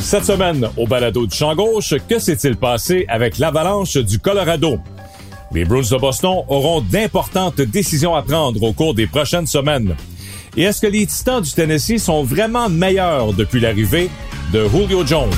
Cette 0.00 0.24
semaine, 0.24 0.66
au 0.78 0.86
balado 0.86 1.26
du 1.26 1.36
champ 1.36 1.54
gauche, 1.54 1.92
que 2.08 2.18
s'est-il 2.18 2.56
passé 2.56 3.04
avec 3.06 3.36
l'avalanche 3.36 3.98
du 3.98 4.18
Colorado? 4.18 4.78
Les 5.52 5.66
Bruins 5.66 5.82
de 5.82 5.96
Boston 5.98 6.44
auront 6.48 6.80
d'importantes 6.80 7.60
décisions 7.60 8.14
à 8.14 8.22
prendre 8.22 8.62
au 8.62 8.72
cours 8.72 8.94
des 8.94 9.06
prochaines 9.06 9.46
semaines. 9.46 9.94
Et 10.56 10.62
est-ce 10.62 10.80
que 10.80 10.86
les 10.86 11.04
Titans 11.04 11.42
du 11.42 11.50
Tennessee 11.50 11.98
sont 11.98 12.22
vraiment 12.24 12.70
meilleurs 12.70 13.34
depuis 13.34 13.60
l'arrivée 13.60 14.08
de 14.54 14.66
Julio 14.70 15.06
Jones? 15.06 15.28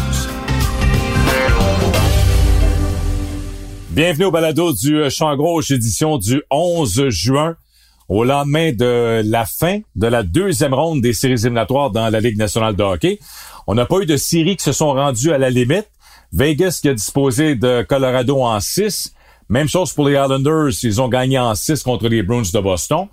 Bienvenue 3.93 4.26
au 4.26 4.30
balado 4.30 4.72
du 4.72 5.11
champ 5.11 5.35
gauche, 5.35 5.72
édition 5.72 6.17
du 6.17 6.40
11 6.49 7.08
juin, 7.08 7.57
au 8.08 8.22
lendemain 8.22 8.71
de 8.71 9.21
la 9.25 9.44
fin 9.44 9.80
de 9.96 10.07
la 10.07 10.22
deuxième 10.22 10.75
ronde 10.75 11.00
des 11.00 11.13
séries 11.13 11.32
éliminatoires 11.32 11.90
dans 11.90 12.08
la 12.08 12.21
Ligue 12.21 12.39
nationale 12.39 12.76
de 12.76 12.85
hockey. 12.85 13.18
On 13.66 13.75
n'a 13.75 13.86
pas 13.86 13.99
eu 13.99 14.07
de 14.07 14.16
séries 14.16 14.57
qui 14.57 14.63
se 14.63 14.71
sont 14.71 14.93
rendues 14.93 15.32
à 15.32 15.39
la 15.39 15.50
limite. 15.50 15.89
Vegas 16.32 16.79
qui 16.80 16.89
a 16.89 16.94
disposé 16.94 17.57
de 17.57 17.82
Colorado 17.82 18.40
en 18.40 18.61
6. 18.61 19.13
Même 19.49 19.68
chose 19.68 19.93
pour 19.93 20.08
les 20.08 20.14
Islanders, 20.14 20.71
ils 20.85 21.00
ont 21.00 21.08
gagné 21.08 21.41
en 21.41 21.57
6 21.57 21.82
contre 21.82 22.07
les 22.07 22.22
Bruins 22.22 22.43
de 22.43 22.61
Boston. 22.61 23.08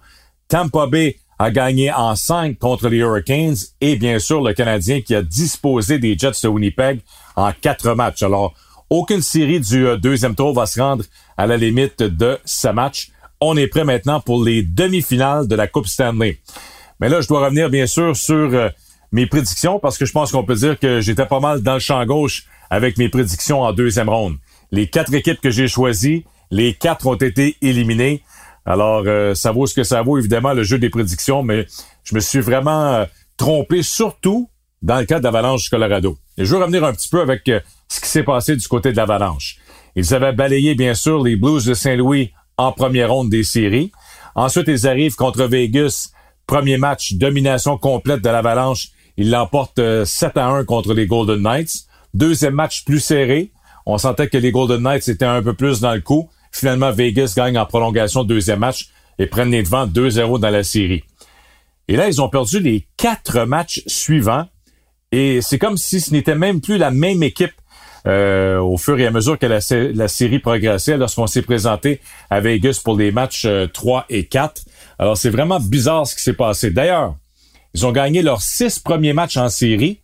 Tampa 0.47 0.85
Bay 0.85 1.17
a 1.39 1.49
gagné 1.49 1.91
en 1.91 2.15
5 2.15 2.59
contre 2.59 2.87
les 2.89 2.97
Hurricanes 2.97 3.57
et 3.81 3.95
bien 3.95 4.19
sûr 4.19 4.43
le 4.43 4.53
Canadien 4.53 5.01
qui 5.01 5.15
a 5.15 5.23
disposé 5.23 5.97
des 5.97 6.15
Jets 6.15 6.43
de 6.43 6.47
Winnipeg 6.47 6.99
en 7.35 7.51
4 7.51 7.95
matchs. 7.95 8.21
Alors, 8.21 8.53
aucune 8.89 9.21
série 9.21 9.59
du 9.59 9.85
euh, 9.85 9.97
deuxième 9.97 10.35
tour 10.35 10.53
va 10.53 10.65
se 10.65 10.79
rendre 10.79 11.03
à 11.37 11.47
la 11.47 11.57
limite 11.57 12.01
de 12.01 12.37
ce 12.45 12.67
match. 12.69 13.09
On 13.41 13.57
est 13.57 13.67
prêt 13.67 13.83
maintenant 13.83 14.19
pour 14.19 14.43
les 14.43 14.63
demi-finales 14.63 15.47
de 15.47 15.55
la 15.55 15.67
Coupe 15.67 15.87
Stanley. 15.87 16.39
Mais 16.99 17.09
là, 17.09 17.21
je 17.21 17.27
dois 17.27 17.45
revenir 17.45 17.69
bien 17.69 17.85
sûr 17.85 18.15
sur 18.15 18.35
euh, 18.35 18.69
mes 19.11 19.27
prédictions 19.27 19.79
parce 19.79 19.97
que 19.97 20.05
je 20.05 20.11
pense 20.11 20.31
qu'on 20.31 20.43
peut 20.43 20.55
dire 20.55 20.79
que 20.79 21.01
j'étais 21.01 21.25
pas 21.25 21.39
mal 21.39 21.61
dans 21.61 21.75
le 21.75 21.79
champ 21.79 22.03
gauche 22.05 22.45
avec 22.69 22.97
mes 22.97 23.09
prédictions 23.09 23.61
en 23.61 23.73
deuxième 23.73 24.09
ronde. 24.09 24.37
Les 24.71 24.87
quatre 24.87 25.13
équipes 25.13 25.41
que 25.41 25.51
j'ai 25.51 25.67
choisies, 25.67 26.25
les 26.49 26.73
quatre 26.73 27.07
ont 27.07 27.15
été 27.15 27.57
éliminées. 27.61 28.23
Alors, 28.65 29.03
euh, 29.05 29.33
ça 29.33 29.51
vaut 29.51 29.67
ce 29.67 29.73
que 29.73 29.83
ça 29.83 30.01
vaut, 30.01 30.17
évidemment, 30.17 30.53
le 30.53 30.63
jeu 30.63 30.79
des 30.79 30.89
prédictions, 30.89 31.43
mais 31.43 31.67
je 32.03 32.15
me 32.15 32.19
suis 32.19 32.41
vraiment 32.41 33.05
trompé, 33.37 33.83
surtout 33.83 34.49
dans 34.81 34.97
le 34.97 35.05
cas 35.05 35.19
d'Avalanche 35.19 35.69
Colorado. 35.69 36.17
Je 36.37 36.55
veux 36.55 36.61
revenir 36.61 36.83
un 36.83 36.93
petit 36.93 37.09
peu 37.09 37.21
avec 37.21 37.47
euh, 37.49 37.59
ce 37.87 37.99
qui 37.99 38.07
s'est 38.07 38.23
passé 38.23 38.55
du 38.55 38.67
côté 38.67 38.91
de 38.91 38.97
l'Avalanche. 38.97 39.57
Ils 39.95 40.13
avaient 40.13 40.33
balayé, 40.33 40.75
bien 40.75 40.93
sûr, 40.93 41.23
les 41.23 41.35
Blues 41.35 41.65
de 41.65 41.73
Saint-Louis 41.73 42.31
en 42.57 42.71
première 42.71 43.11
ronde 43.11 43.29
des 43.29 43.43
séries. 43.43 43.91
Ensuite, 44.35 44.67
ils 44.67 44.87
arrivent 44.87 45.15
contre 45.15 45.45
Vegas. 45.45 46.09
Premier 46.45 46.77
match, 46.77 47.13
domination 47.13 47.77
complète 47.77 48.21
de 48.21 48.29
l'Avalanche. 48.29 48.89
Ils 49.17 49.31
l'emportent 49.31 50.05
7 50.05 50.37
à 50.37 50.47
1 50.47 50.65
contre 50.65 50.93
les 50.93 51.07
Golden 51.07 51.41
Knights. 51.41 51.87
Deuxième 52.13 52.53
match 52.53 52.85
plus 52.85 52.99
serré. 52.99 53.51
On 53.85 53.97
sentait 53.97 54.27
que 54.27 54.37
les 54.37 54.51
Golden 54.51 54.81
Knights 54.81 55.07
étaient 55.07 55.25
un 55.25 55.41
peu 55.41 55.53
plus 55.53 55.79
dans 55.79 55.93
le 55.93 56.01
coup. 56.01 56.29
Finalement, 56.51 56.91
Vegas 56.91 57.33
gagne 57.35 57.57
en 57.57 57.65
prolongation 57.65 58.23
deuxième 58.23 58.59
match 58.59 58.89
et 59.17 59.25
prennent 59.25 59.51
les 59.51 59.63
devants 59.63 59.87
2-0 59.87 60.39
dans 60.39 60.49
la 60.49 60.63
série. 60.63 61.03
Et 61.87 61.95
là, 61.95 62.07
ils 62.07 62.21
ont 62.21 62.29
perdu 62.29 62.59
les 62.59 62.87
quatre 62.97 63.45
matchs 63.45 63.81
suivants. 63.87 64.45
Et 65.11 65.41
c'est 65.41 65.57
comme 65.57 65.77
si 65.77 66.01
ce 66.01 66.11
n'était 66.11 66.35
même 66.35 66.61
plus 66.61 66.77
la 66.77 66.91
même 66.91 67.23
équipe 67.23 67.53
euh, 68.05 68.59
au 68.59 68.77
fur 68.77 68.99
et 68.99 69.07
à 69.07 69.11
mesure 69.11 69.37
que 69.37 69.45
la, 69.45 70.07
série 70.07 70.39
progressait 70.39 70.97
lorsqu'on 70.97 71.27
s'est 71.27 71.41
présenté 71.41 71.99
à 72.29 72.39
Vegas 72.39 72.79
pour 72.83 72.97
les 72.97 73.11
matchs 73.11 73.47
3 73.73 73.99
euh, 73.99 74.03
et 74.09 74.25
4. 74.25 74.61
Alors, 74.99 75.17
c'est 75.17 75.29
vraiment 75.29 75.59
bizarre 75.59 76.07
ce 76.07 76.15
qui 76.15 76.21
s'est 76.21 76.33
passé. 76.33 76.71
D'ailleurs, 76.71 77.15
ils 77.73 77.85
ont 77.85 77.91
gagné 77.91 78.21
leurs 78.21 78.41
six 78.41 78.79
premiers 78.79 79.13
matchs 79.13 79.37
en 79.37 79.49
série 79.49 79.99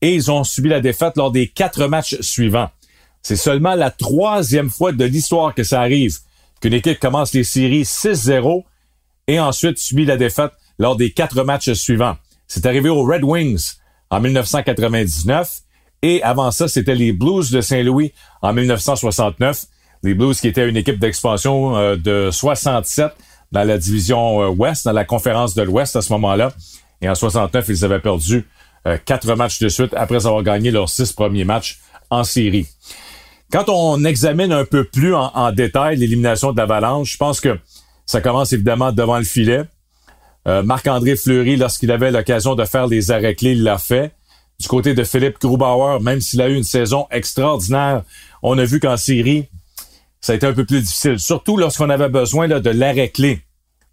et 0.00 0.14
ils 0.14 0.30
ont 0.30 0.44
subi 0.44 0.68
la 0.68 0.80
défaite 0.80 1.16
lors 1.16 1.30
des 1.30 1.48
quatre 1.48 1.86
matchs 1.86 2.20
suivants. 2.20 2.70
C'est 3.22 3.36
seulement 3.36 3.74
la 3.74 3.90
troisième 3.90 4.70
fois 4.70 4.92
de 4.92 5.04
l'histoire 5.04 5.54
que 5.54 5.64
ça 5.64 5.80
arrive 5.80 6.18
qu'une 6.60 6.74
équipe 6.74 6.98
commence 6.98 7.34
les 7.34 7.44
séries 7.44 7.82
6-0 7.82 8.64
et 9.26 9.40
ensuite 9.40 9.78
subit 9.78 10.04
la 10.04 10.16
défaite 10.16 10.52
lors 10.78 10.96
des 10.96 11.12
quatre 11.12 11.42
matchs 11.44 11.72
suivants. 11.72 12.16
C'est 12.46 12.66
arrivé 12.66 12.88
aux 12.88 13.04
Red 13.04 13.24
Wings 13.24 13.77
en 14.10 14.20
1999 14.20 15.62
et 16.02 16.22
avant 16.22 16.50
ça, 16.50 16.68
c'était 16.68 16.94
les 16.94 17.12
Blues 17.12 17.50
de 17.50 17.60
Saint-Louis 17.60 18.12
en 18.42 18.52
1969. 18.52 19.64
Les 20.04 20.14
Blues 20.14 20.40
qui 20.40 20.46
étaient 20.46 20.68
une 20.68 20.76
équipe 20.76 20.98
d'expansion 20.98 21.76
euh, 21.76 21.96
de 21.96 22.30
67 22.30 23.12
dans 23.50 23.64
la 23.64 23.78
division 23.78 24.42
euh, 24.42 24.48
Ouest, 24.48 24.84
dans 24.84 24.92
la 24.92 25.04
conférence 25.04 25.54
de 25.54 25.62
l'Ouest 25.62 25.96
à 25.96 26.02
ce 26.02 26.12
moment-là. 26.12 26.52
Et 27.00 27.08
en 27.08 27.14
69, 27.14 27.66
ils 27.68 27.84
avaient 27.84 27.98
perdu 27.98 28.46
euh, 28.86 28.96
quatre 29.04 29.34
matchs 29.34 29.58
de 29.58 29.68
suite 29.68 29.92
après 29.94 30.26
avoir 30.26 30.42
gagné 30.42 30.70
leurs 30.70 30.88
six 30.88 31.12
premiers 31.12 31.44
matchs 31.44 31.80
en 32.10 32.22
série. 32.22 32.66
Quand 33.50 33.64
on 33.68 34.04
examine 34.04 34.52
un 34.52 34.64
peu 34.64 34.84
plus 34.84 35.14
en, 35.14 35.52
détail 35.52 35.96
l'élimination 35.96 36.52
de 36.52 36.58
l'Avalanche, 36.58 37.12
je 37.12 37.16
pense 37.16 37.40
que 37.40 37.58
ça 38.04 38.20
commence 38.20 38.52
évidemment 38.52 38.92
devant 38.92 39.18
le 39.18 39.24
filet. 39.24 39.64
Euh, 40.46 40.62
Marc-André 40.62 41.16
Fleury, 41.16 41.56
lorsqu'il 41.56 41.90
avait 41.90 42.10
l'occasion 42.10 42.54
de 42.54 42.64
faire 42.64 42.86
les 42.86 43.10
arrêts 43.10 43.34
clés, 43.34 43.52
il 43.52 43.62
l'a 43.62 43.78
fait. 43.78 44.12
Du 44.60 44.66
côté 44.66 44.94
de 44.94 45.04
Philippe 45.04 45.40
Grubauer, 45.40 46.00
même 46.00 46.20
s'il 46.20 46.40
a 46.40 46.48
eu 46.48 46.54
une 46.54 46.64
saison 46.64 47.06
extraordinaire, 47.10 48.02
on 48.42 48.58
a 48.58 48.64
vu 48.64 48.80
qu'en 48.80 48.96
série, 48.96 49.46
ça 50.20 50.32
a 50.32 50.36
été 50.36 50.46
un 50.46 50.52
peu 50.52 50.64
plus 50.64 50.80
difficile. 50.80 51.18
Surtout 51.18 51.56
lorsqu'on 51.56 51.90
avait 51.90 52.08
besoin 52.08 52.48
de 52.48 52.70
l'arrêt 52.70 53.08
clé, 53.08 53.42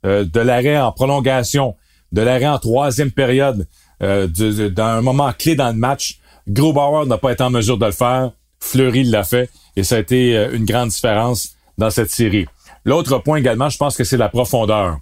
euh, 0.06 0.23
de 0.23 0.39
l'arrêt 0.39 0.79
en 0.79 0.91
prolongation, 0.91 1.75
de 2.11 2.22
l'arrêt 2.22 2.47
en 2.47 2.57
troisième 2.57 3.12
période, 3.12 3.67
euh, 4.01 4.27
d'un 4.27 5.01
moment 5.01 5.31
clé 5.38 5.56
dans 5.56 5.67
le 5.67 5.77
match. 5.77 6.19
Grubauer 6.47 7.06
n'a 7.06 7.17
pas 7.17 7.31
été 7.31 7.44
en 7.44 7.50
mesure 7.50 7.77
de 7.77 7.85
le 7.85 7.91
faire. 7.91 8.31
Fleury 8.59 9.03
l'a 9.03 9.23
fait 9.23 9.50
et 9.75 9.83
ça 9.83 9.95
a 9.95 10.00
été 10.00 10.50
une 10.53 10.66
grande 10.66 10.89
différence 10.89 11.56
dans 11.77 11.89
cette 11.89 12.09
série. 12.09 12.47
L'autre 12.85 13.17
point 13.19 13.38
également, 13.38 13.69
je 13.69 13.77
pense 13.77 13.97
que 13.97 14.03
c'est 14.03 14.17
la 14.17 14.29
profondeur. 14.29 15.00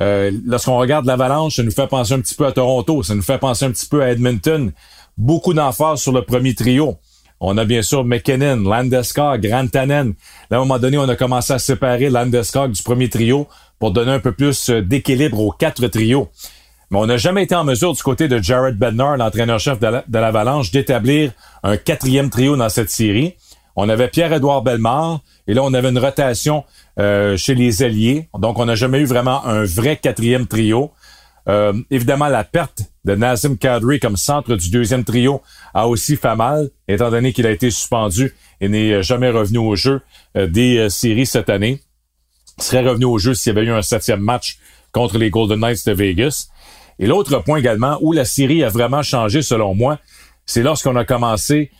Euh, 0.00 0.30
lorsqu'on 0.46 0.78
regarde 0.78 1.04
l'avalanche, 1.06 1.56
ça 1.56 1.62
nous 1.62 1.70
fait 1.70 1.86
penser 1.86 2.14
un 2.14 2.20
petit 2.20 2.34
peu 2.34 2.46
à 2.46 2.52
Toronto, 2.52 3.02
ça 3.02 3.14
nous 3.14 3.22
fait 3.22 3.38
penser 3.38 3.66
un 3.66 3.70
petit 3.70 3.86
peu 3.86 4.02
à 4.02 4.10
Edmonton. 4.10 4.72
Beaucoup 5.18 5.52
d'emphase 5.52 6.00
sur 6.00 6.12
le 6.12 6.22
premier 6.22 6.54
trio. 6.54 6.96
On 7.40 7.56
a 7.58 7.64
bien 7.64 7.82
sûr 7.82 8.04
McKinnon, 8.04 8.56
Landeskog, 8.56 9.40
Grantanen. 9.40 10.14
à 10.50 10.56
un 10.56 10.58
moment 10.58 10.78
donné, 10.78 10.98
on 10.98 11.08
a 11.08 11.16
commencé 11.16 11.52
à 11.52 11.58
séparer 11.58 12.10
Landeskog 12.10 12.72
du 12.72 12.82
premier 12.82 13.08
trio 13.08 13.46
pour 13.78 13.92
donner 13.92 14.12
un 14.12 14.20
peu 14.20 14.32
plus 14.32 14.70
euh, 14.70 14.82
d'équilibre 14.82 15.40
aux 15.40 15.52
quatre 15.52 15.86
trios. 15.88 16.28
Mais 16.90 16.98
on 16.98 17.06
n'a 17.06 17.16
jamais 17.16 17.44
été 17.44 17.54
en 17.54 17.64
mesure 17.64 17.92
du 17.92 18.02
côté 18.02 18.26
de 18.26 18.42
Jared 18.42 18.76
Bednar, 18.76 19.16
l'entraîneur-chef 19.16 19.78
de 19.78 20.18
l'Avalanche, 20.18 20.72
d'établir 20.72 21.32
un 21.62 21.76
quatrième 21.76 22.30
trio 22.30 22.56
dans 22.56 22.68
cette 22.68 22.90
série. 22.90 23.36
On 23.76 23.88
avait 23.88 24.08
Pierre-Édouard 24.08 24.62
Bellemare, 24.62 25.20
et 25.46 25.54
là, 25.54 25.62
on 25.62 25.72
avait 25.74 25.88
une 25.88 25.98
rotation 25.98 26.64
euh, 26.98 27.36
chez 27.36 27.54
les 27.54 27.82
Alliés. 27.82 28.28
Donc, 28.38 28.58
on 28.58 28.66
n'a 28.66 28.74
jamais 28.74 29.00
eu 29.00 29.04
vraiment 29.04 29.44
un 29.46 29.64
vrai 29.64 29.96
quatrième 29.96 30.46
trio. 30.46 30.90
Euh, 31.48 31.72
évidemment, 31.90 32.28
la 32.28 32.44
perte 32.44 32.82
de 33.04 33.14
Nazim 33.14 33.56
Kadri 33.56 33.98
comme 33.98 34.16
centre 34.16 34.54
du 34.56 34.70
deuxième 34.70 35.04
trio 35.04 35.40
a 35.72 35.88
aussi 35.88 36.16
fait 36.16 36.36
mal, 36.36 36.70
étant 36.86 37.10
donné 37.10 37.32
qu'il 37.32 37.46
a 37.46 37.50
été 37.50 37.70
suspendu 37.70 38.34
et 38.60 38.68
n'est 38.68 39.02
jamais 39.02 39.30
revenu 39.30 39.58
au 39.58 39.74
jeu 39.74 40.02
euh, 40.36 40.46
des 40.46 40.90
séries 40.90 41.26
cette 41.26 41.48
année. 41.48 41.80
Il 42.58 42.62
serait 42.64 42.86
revenu 42.86 43.06
au 43.06 43.18
jeu 43.18 43.34
s'il 43.34 43.54
y 43.54 43.58
avait 43.58 43.66
eu 43.66 43.72
un 43.72 43.82
septième 43.82 44.20
match 44.20 44.58
contre 44.92 45.16
les 45.16 45.30
Golden 45.30 45.60
Knights 45.60 45.86
de 45.86 45.92
Vegas. 45.92 46.48
Et 46.98 47.06
l'autre 47.06 47.38
point 47.38 47.58
également 47.58 47.96
où 48.02 48.12
la 48.12 48.26
série 48.26 48.62
a 48.62 48.68
vraiment 48.68 49.02
changé 49.02 49.40
selon 49.40 49.74
moi, 49.74 49.98
c'est 50.44 50.62
lorsqu'on 50.62 50.96
a 50.96 51.04
commencé 51.04 51.70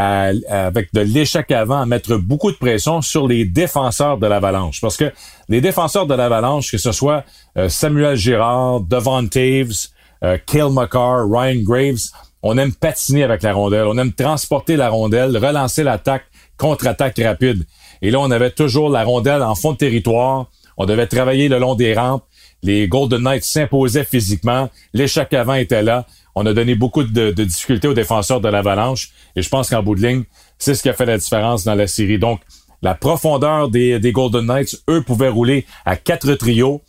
avec 0.00 0.92
de 0.92 1.00
l'échec 1.00 1.50
avant 1.50 1.80
à 1.80 1.86
mettre 1.86 2.16
beaucoup 2.16 2.50
de 2.50 2.56
pression 2.56 3.02
sur 3.02 3.26
les 3.26 3.44
défenseurs 3.44 4.18
de 4.18 4.26
l'Avalanche. 4.26 4.80
Parce 4.80 4.96
que 4.96 5.12
les 5.48 5.60
défenseurs 5.60 6.06
de 6.06 6.14
l'Avalanche, 6.14 6.70
que 6.70 6.78
ce 6.78 6.92
soit 6.92 7.24
euh, 7.56 7.68
Samuel 7.68 8.16
Girard, 8.16 8.80
Devon 8.80 9.26
Taves, 9.26 9.88
euh, 10.24 10.38
Kale 10.46 10.70
McCarr, 10.70 11.26
Ryan 11.28 11.60
Graves, 11.62 12.10
on 12.42 12.56
aime 12.56 12.72
patiner 12.72 13.24
avec 13.24 13.42
la 13.42 13.52
rondelle, 13.52 13.86
on 13.86 13.98
aime 13.98 14.12
transporter 14.12 14.76
la 14.76 14.88
rondelle, 14.88 15.36
relancer 15.36 15.82
l'attaque, 15.82 16.24
contre-attaque 16.56 17.20
rapide. 17.22 17.64
Et 18.02 18.10
là, 18.10 18.20
on 18.20 18.30
avait 18.30 18.50
toujours 18.50 18.88
la 18.88 19.04
rondelle 19.04 19.42
en 19.42 19.54
fond 19.54 19.72
de 19.72 19.76
territoire. 19.76 20.46
On 20.76 20.86
devait 20.86 21.06
travailler 21.06 21.48
le 21.48 21.58
long 21.58 21.74
des 21.74 21.94
rampes. 21.94 22.24
Les 22.62 22.88
Golden 22.88 23.22
Knights 23.22 23.44
s'imposaient 23.44 24.04
physiquement. 24.04 24.70
L'échec 24.94 25.32
avant 25.34 25.54
était 25.54 25.82
là. 25.82 26.06
On 26.40 26.46
a 26.46 26.54
donné 26.54 26.74
beaucoup 26.74 27.04
de, 27.04 27.32
difficultés 27.32 27.86
aux 27.86 27.92
défenseurs 27.92 28.40
de 28.40 28.48
l'Avalanche. 28.48 29.10
Et 29.36 29.42
je 29.42 29.48
pense 29.50 29.68
qu'en 29.68 29.82
bout 29.82 29.94
de 29.94 30.00
ligne, 30.00 30.24
c'est 30.58 30.74
ce 30.74 30.82
qui 30.82 30.88
a 30.88 30.94
fait 30.94 31.04
la 31.04 31.18
différence 31.18 31.64
dans 31.64 31.74
la 31.74 31.86
série. 31.86 32.18
Donc, 32.18 32.40
la 32.80 32.94
profondeur 32.94 33.68
des, 33.68 34.00
Golden 34.10 34.46
Knights, 34.46 34.82
eux, 34.88 35.02
pouvaient 35.02 35.28
rouler 35.28 35.66
à 35.84 35.96
quatre 35.96 36.32
trios. 36.36 36.80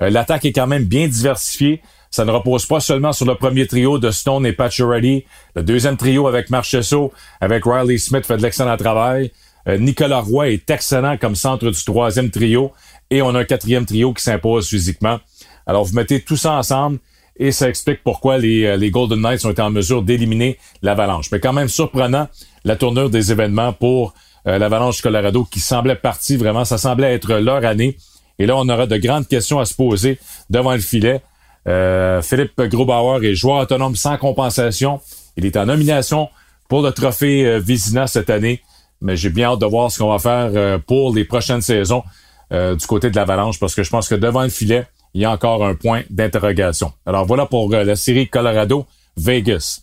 Euh, 0.00 0.08
l'attaque 0.08 0.46
est 0.46 0.52
quand 0.52 0.66
même 0.66 0.84
bien 0.84 1.06
diversifiée. 1.06 1.82
Ça 2.10 2.24
ne 2.24 2.30
repose 2.30 2.64
pas 2.64 2.80
seulement 2.80 3.12
sur 3.12 3.26
le 3.26 3.34
premier 3.34 3.66
trio 3.66 3.98
de 3.98 4.10
Stone 4.10 4.46
et 4.46 4.54
Pacioretty. 4.54 5.26
Le 5.54 5.62
deuxième 5.62 5.98
trio 5.98 6.26
avec 6.26 6.48
Marchesso, 6.48 7.12
avec 7.42 7.62
Riley 7.66 7.98
Smith 7.98 8.24
fait 8.24 8.38
de 8.38 8.42
l'excellent 8.42 8.78
travail. 8.78 9.32
Euh, 9.68 9.76
Nicolas 9.76 10.20
Roy 10.20 10.48
est 10.48 10.70
excellent 10.70 11.18
comme 11.18 11.34
centre 11.34 11.68
du 11.68 11.84
troisième 11.84 12.30
trio. 12.30 12.72
Et 13.10 13.20
on 13.20 13.34
a 13.34 13.40
un 13.40 13.44
quatrième 13.44 13.84
trio 13.84 14.14
qui 14.14 14.22
s'impose 14.22 14.66
physiquement. 14.66 15.20
Alors, 15.66 15.84
vous 15.84 15.94
mettez 15.94 16.22
tout 16.22 16.38
ça 16.38 16.52
ensemble 16.52 17.00
et 17.36 17.52
ça 17.52 17.68
explique 17.68 18.02
pourquoi 18.04 18.38
les, 18.38 18.64
euh, 18.64 18.76
les 18.76 18.90
Golden 18.90 19.20
Knights 19.20 19.44
ont 19.44 19.50
été 19.50 19.62
en 19.62 19.70
mesure 19.70 20.02
d'éliminer 20.02 20.58
l'Avalanche. 20.82 21.30
Mais 21.32 21.40
quand 21.40 21.52
même 21.52 21.68
surprenant 21.68 22.28
la 22.64 22.76
tournure 22.76 23.10
des 23.10 23.32
événements 23.32 23.72
pour 23.72 24.14
euh, 24.46 24.58
l'Avalanche 24.58 25.00
Colorado 25.00 25.44
qui 25.44 25.60
semblait 25.60 25.96
partie 25.96 26.36
vraiment, 26.36 26.64
ça 26.64 26.78
semblait 26.78 27.14
être 27.14 27.34
leur 27.34 27.64
année. 27.64 27.96
Et 28.38 28.46
là, 28.46 28.56
on 28.56 28.68
aura 28.68 28.86
de 28.86 28.96
grandes 28.96 29.26
questions 29.26 29.58
à 29.58 29.64
se 29.64 29.74
poser 29.74 30.18
devant 30.50 30.72
le 30.72 30.80
filet. 30.80 31.22
Euh, 31.66 32.20
Philippe 32.20 32.60
Grobauer 32.60 33.24
est 33.26 33.34
joueur 33.34 33.62
autonome 33.62 33.96
sans 33.96 34.18
compensation. 34.18 35.00
Il 35.36 35.46
est 35.46 35.56
en 35.56 35.66
nomination 35.66 36.28
pour 36.68 36.82
le 36.82 36.92
trophée 36.92 37.46
euh, 37.46 37.58
Vizina 37.58 38.06
cette 38.06 38.28
année. 38.30 38.60
Mais 39.00 39.16
j'ai 39.16 39.30
bien 39.30 39.52
hâte 39.52 39.60
de 39.60 39.66
voir 39.66 39.90
ce 39.90 39.98
qu'on 39.98 40.10
va 40.10 40.18
faire 40.18 40.80
pour 40.80 41.14
les 41.14 41.24
prochaines 41.24 41.60
saisons 41.60 42.02
du 42.50 42.86
côté 42.86 43.10
de 43.10 43.16
l'Avalanche 43.16 43.58
parce 43.58 43.74
que 43.74 43.82
je 43.82 43.90
pense 43.90 44.08
que 44.08 44.14
devant 44.14 44.44
le 44.44 44.48
filet, 44.48 44.86
il 45.14 45.22
y 45.22 45.24
a 45.24 45.30
encore 45.30 45.64
un 45.64 45.74
point 45.74 46.02
d'interrogation. 46.10 46.92
Alors 47.06 47.24
voilà 47.24 47.46
pour 47.46 47.72
euh, 47.72 47.84
la 47.84 47.96
série 47.96 48.28
Colorado-Vegas. 48.28 49.82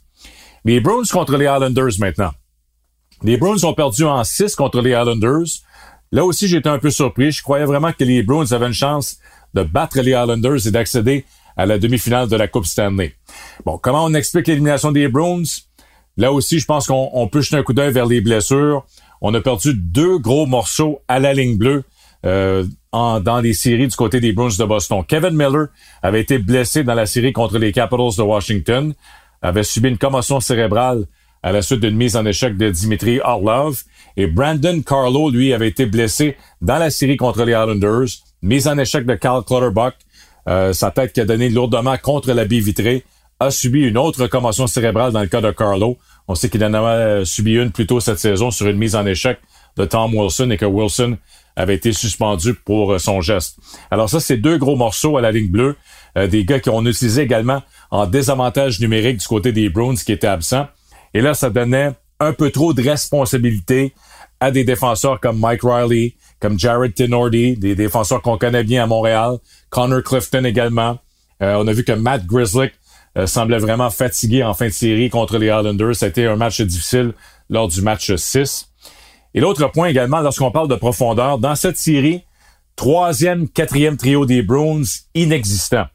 Les 0.66 0.80
Bruins 0.80 1.04
contre 1.12 1.38
les 1.38 1.46
Islanders 1.46 1.94
maintenant. 2.00 2.32
Les 3.24 3.38
Bruins 3.38 3.64
ont 3.64 3.74
perdu 3.74 4.04
en 4.04 4.24
6 4.24 4.56
contre 4.56 4.82
les 4.82 4.92
Islanders. 4.92 5.48
Là 6.12 6.26
aussi, 6.26 6.48
j'étais 6.48 6.70
un 6.70 6.80
peu 6.80 6.90
surpris. 6.90 7.32
Je 7.32 7.42
croyais 7.42 7.66
vraiment 7.66 7.94
que 7.94 8.04
les 8.04 8.24
Bruins 8.24 8.52
avaient 8.52 8.68
une 8.68 8.74
chance 8.74 9.18
de 9.54 9.64
battre 9.64 10.00
les 10.02 10.12
Islanders 10.12 10.68
et 10.68 10.72
d'accéder 10.72 11.26
à 11.56 11.66
la 11.66 11.78
demi-finale 11.78 12.28
de 12.28 12.36
la 12.36 12.48
Coupe 12.48 12.66
Stanley. 12.66 13.16
Bon, 13.66 13.78
comment 13.78 14.06
on 14.06 14.14
explique 14.14 14.48
l'élimination 14.48 14.92
des 14.92 15.08
Bruins? 15.08 15.44
Là 16.18 16.32
aussi, 16.32 16.60
je 16.60 16.66
pense 16.66 16.88
qu'on 16.88 17.28
peut 17.32 17.42
jeter 17.42 17.56
un 17.56 17.64
coup 17.64 17.74
d'œil 17.74 17.92
vers 17.92 18.06
les 18.06 18.22
blessures. 18.22 18.86
On 19.22 19.34
a 19.34 19.42
perdu 19.42 19.74
deux 19.74 20.18
gros 20.18 20.46
morceaux 20.46 21.02
à 21.08 21.20
la 21.20 21.34
ligne 21.34 21.58
bleue. 21.58 21.84
Euh, 22.26 22.66
dans 22.92 23.42
les 23.42 23.54
séries 23.54 23.88
du 23.88 23.96
côté 23.96 24.20
des 24.20 24.34
Bruins 24.34 24.50
de 24.60 24.66
Boston. 24.66 25.04
Kevin 25.08 25.32
Miller 25.32 25.68
avait 26.04 26.22
été 26.22 26.38
blessé 26.38 26.84
dans 26.84 26.94
la 26.94 27.06
série 27.06 27.32
contre 27.32 27.58
les 27.58 27.72
Capitals 27.72 28.16
de 28.18 28.22
Washington, 28.22 28.94
avait 29.42 29.64
subi 29.64 29.90
une 29.90 29.98
commotion 29.98 30.40
cérébrale 30.40 31.06
à 31.44 31.52
la 31.52 31.62
suite 31.62 31.80
d'une 31.80 31.96
mise 31.96 32.16
en 32.16 32.26
échec 32.26 32.58
de 32.58 32.70
Dimitri 32.70 33.20
Orlov. 33.24 33.82
Et 34.18 34.28
Brandon 34.28 34.82
Carlo, 34.82 35.30
lui, 35.30 35.54
avait 35.54 35.70
été 35.70 35.86
blessé 35.86 36.36
dans 36.62 36.78
la 36.78 36.90
série 36.90 37.18
contre 37.18 37.44
les 37.44 37.54
Islanders. 37.54 38.10
Mise 38.42 38.68
en 38.68 38.78
échec 38.78 39.06
de 39.06 39.16
Carl 39.16 39.44
Clutterbuck. 39.44 39.96
Euh, 40.48 40.74
sa 40.74 40.92
tête 40.92 41.14
qui 41.14 41.22
a 41.22 41.26
donné 41.26 41.50
lourdement 41.50 41.98
contre 41.98 42.34
la 42.34 42.46
baie 42.46 42.60
vitrée 42.60 43.04
a 43.40 43.50
subi 43.52 43.82
une 43.82 43.98
autre 43.98 44.28
commotion 44.28 44.68
cérébrale 44.68 45.12
dans 45.12 45.22
le 45.22 45.28
cas 45.28 45.42
de 45.42 45.52
Carlo. 45.52 45.98
On 46.28 46.36
sait 46.36 46.50
qu'il 46.50 46.64
en 46.64 46.74
avait 46.74 47.26
subi 47.26 47.56
une 47.56 47.72
plus 47.72 47.88
tôt 47.88 48.00
cette 48.00 48.20
saison 48.20 48.52
sur 48.52 48.68
une 48.68 48.78
mise 48.78 48.96
en 48.96 49.06
échec 49.06 49.40
de 49.78 49.86
Tom 49.86 50.14
Wilson 50.14 50.50
et 50.52 50.58
que 50.58 50.66
Wilson 50.66 51.18
avait 51.56 51.76
été 51.76 51.94
suspendu 51.94 52.54
pour 52.54 52.94
euh, 52.94 53.00
son 53.00 53.22
geste. 53.22 53.58
Alors 53.90 54.10
ça, 54.10 54.20
c'est 54.20 54.38
deux 54.38 54.58
gros 54.58 54.76
morceaux 54.76 55.18
à 55.18 55.22
la 55.22 55.32
ligne 55.32 55.50
bleue, 55.50 55.76
euh, 56.18 56.28
des 56.28 56.46
gars 56.46 56.60
qu'on 56.60 56.86
utilisait 56.86 57.24
également 57.24 57.62
en 57.90 58.06
désavantage 58.06 58.80
numérique 58.80 59.18
du 59.18 59.28
côté 59.28 59.52
des 59.52 59.70
Bruins 59.70 59.96
qui 59.96 60.12
étaient 60.12 60.28
absents. 60.28 60.68
Et 61.14 61.22
là, 61.22 61.34
ça 61.34 61.50
donnait 61.50 61.92
un 62.20 62.34
peu 62.34 62.52
trop 62.52 62.74
de 62.74 62.82
responsabilité 62.82 63.94
à 64.40 64.52
des 64.52 64.64
défenseurs 64.64 65.20
comme 65.20 65.40
Mike 65.40 65.62
Riley, 65.64 66.16
comme 66.40 66.58
Jared 66.58 66.94
Tenordi, 66.94 67.58
des 67.58 67.76
défenseurs 67.76 68.22
qu'on 68.22 68.38
connaît 68.38 68.64
bien 68.64 68.84
à 68.84 68.88
Montréal, 68.88 69.38
Connor 69.70 70.02
Clifton 70.04 70.44
également. 70.46 70.98
Euh, 71.42 71.56
on 71.60 71.68
a 71.68 71.74
vu 71.74 71.84
que 71.84 71.92
Matt 71.92 72.26
Grizzlick 72.26 72.74
semblait 73.26 73.58
vraiment 73.58 73.90
fatigué 73.90 74.42
en 74.42 74.54
fin 74.54 74.68
de 74.68 74.72
série 74.72 75.10
contre 75.10 75.38
les 75.38 75.48
Islanders. 75.48 75.96
C'était 75.96 76.28
un 76.28 76.38
match 76.38 76.62
difficile 76.62 77.14
lors 77.50 77.68
du 77.68 77.82
match 77.82 78.16
6. 78.16 78.71
Et 79.34 79.40
l'autre 79.40 79.66
point 79.72 79.88
également, 79.88 80.20
lorsqu'on 80.20 80.52
parle 80.52 80.68
de 80.68 80.76
profondeur, 80.76 81.38
dans 81.38 81.56
cette 81.56 81.78
série, 81.78 82.24
troisième, 82.76 83.48
quatrième 83.48 83.98
trio 83.98 84.26
des 84.26 84.42
Bruins 84.42 84.84
inexistant. 85.16 85.86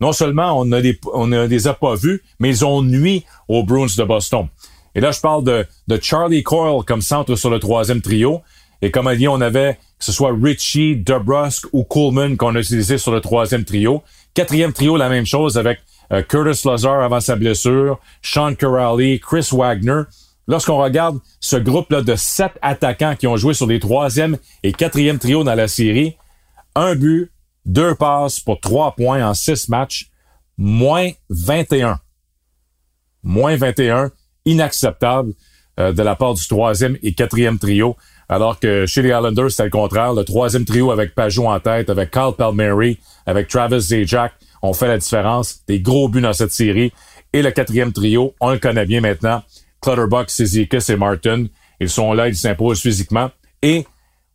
Non 0.00 0.12
seulement 0.12 0.58
on 0.58 0.64
ne 0.64 0.78
les, 0.78 0.98
on 1.12 1.30
a 1.32 1.74
pas 1.74 1.94
vus, 1.94 2.22
mais 2.38 2.50
ils 2.50 2.64
ont 2.64 2.82
nuit 2.82 3.24
aux 3.48 3.62
Bruins 3.62 3.86
de 3.96 4.04
Boston. 4.04 4.48
Et 4.94 5.00
là, 5.00 5.10
je 5.10 5.20
parle 5.20 5.44
de, 5.44 5.66
Charlie 6.00 6.42
Coyle 6.42 6.84
comme 6.84 7.02
centre 7.02 7.34
sur 7.34 7.50
le 7.50 7.58
troisième 7.58 8.00
trio. 8.00 8.42
Et 8.82 8.90
comme 8.90 9.06
allié, 9.06 9.28
on 9.28 9.40
avait 9.40 9.78
que 9.98 10.04
ce 10.04 10.12
soit 10.12 10.32
Richie, 10.40 10.96
DeBrusque 10.96 11.66
ou 11.72 11.84
Coleman 11.84 12.36
qu'on 12.36 12.54
a 12.54 12.60
utilisé 12.60 12.98
sur 12.98 13.12
le 13.12 13.20
troisième 13.20 13.64
trio. 13.64 14.02
Quatrième 14.34 14.72
trio, 14.72 14.96
la 14.96 15.08
même 15.08 15.26
chose 15.26 15.56
avec 15.58 15.80
euh, 16.12 16.22
Curtis 16.22 16.66
Lazar 16.66 17.00
avant 17.00 17.20
sa 17.20 17.36
blessure, 17.36 17.98
Sean 18.20 18.54
Corrali, 18.54 19.20
Chris 19.20 19.48
Wagner 19.52 20.02
lorsqu'on 20.46 20.78
regarde 20.78 21.18
ce 21.40 21.56
groupe-là 21.56 22.02
de 22.02 22.14
sept 22.16 22.52
attaquants 22.62 23.16
qui 23.16 23.26
ont 23.26 23.36
joué 23.36 23.54
sur 23.54 23.66
les 23.66 23.80
troisième 23.80 24.36
et 24.62 24.72
quatrième 24.72 25.18
trio 25.18 25.44
dans 25.44 25.54
la 25.54 25.68
série, 25.68 26.16
un 26.74 26.94
but, 26.94 27.30
deux 27.66 27.94
passes 27.94 28.40
pour 28.40 28.60
trois 28.60 28.94
points 28.94 29.26
en 29.26 29.34
six 29.34 29.68
matchs, 29.68 30.10
moins 30.58 31.10
21. 31.30 31.98
Moins 33.22 33.56
21, 33.56 34.10
inacceptable 34.44 35.32
euh, 35.80 35.92
de 35.92 36.02
la 36.02 36.14
part 36.14 36.34
du 36.34 36.46
troisième 36.46 36.98
et 37.02 37.14
quatrième 37.14 37.58
trio. 37.58 37.96
Alors 38.28 38.60
que 38.60 38.86
chez 38.86 39.02
les 39.02 39.08
Islanders, 39.08 39.50
c'est 39.50 39.64
le 39.64 39.70
contraire. 39.70 40.12
Le 40.12 40.24
troisième 40.24 40.64
trio 40.64 40.90
avec 40.90 41.14
Pajot 41.14 41.46
en 41.46 41.58
tête, 41.60 41.90
avec 41.90 42.10
Carl 42.10 42.34
Palmieri, 42.34 42.98
avec 43.26 43.48
Travis 43.48 43.80
Zajac, 43.80 44.32
on 44.62 44.72
fait 44.72 44.88
la 44.88 44.98
différence. 44.98 45.60
Des 45.66 45.80
gros 45.80 46.08
buts 46.08 46.20
dans 46.20 46.32
cette 46.32 46.52
série. 46.52 46.92
Et 47.32 47.42
le 47.42 47.50
quatrième 47.50 47.92
trio, 47.92 48.34
on 48.40 48.52
le 48.52 48.58
connaît 48.58 48.86
bien 48.86 49.00
maintenant. 49.00 49.42
Clutterbuck, 49.84 50.30
Cizikas 50.30 50.86
et 50.88 50.96
Martin. 50.96 51.46
Ils 51.78 51.90
sont 51.90 52.12
là, 52.14 52.28
ils 52.28 52.36
s'imposent 52.36 52.80
physiquement. 52.80 53.30
Et 53.62 53.86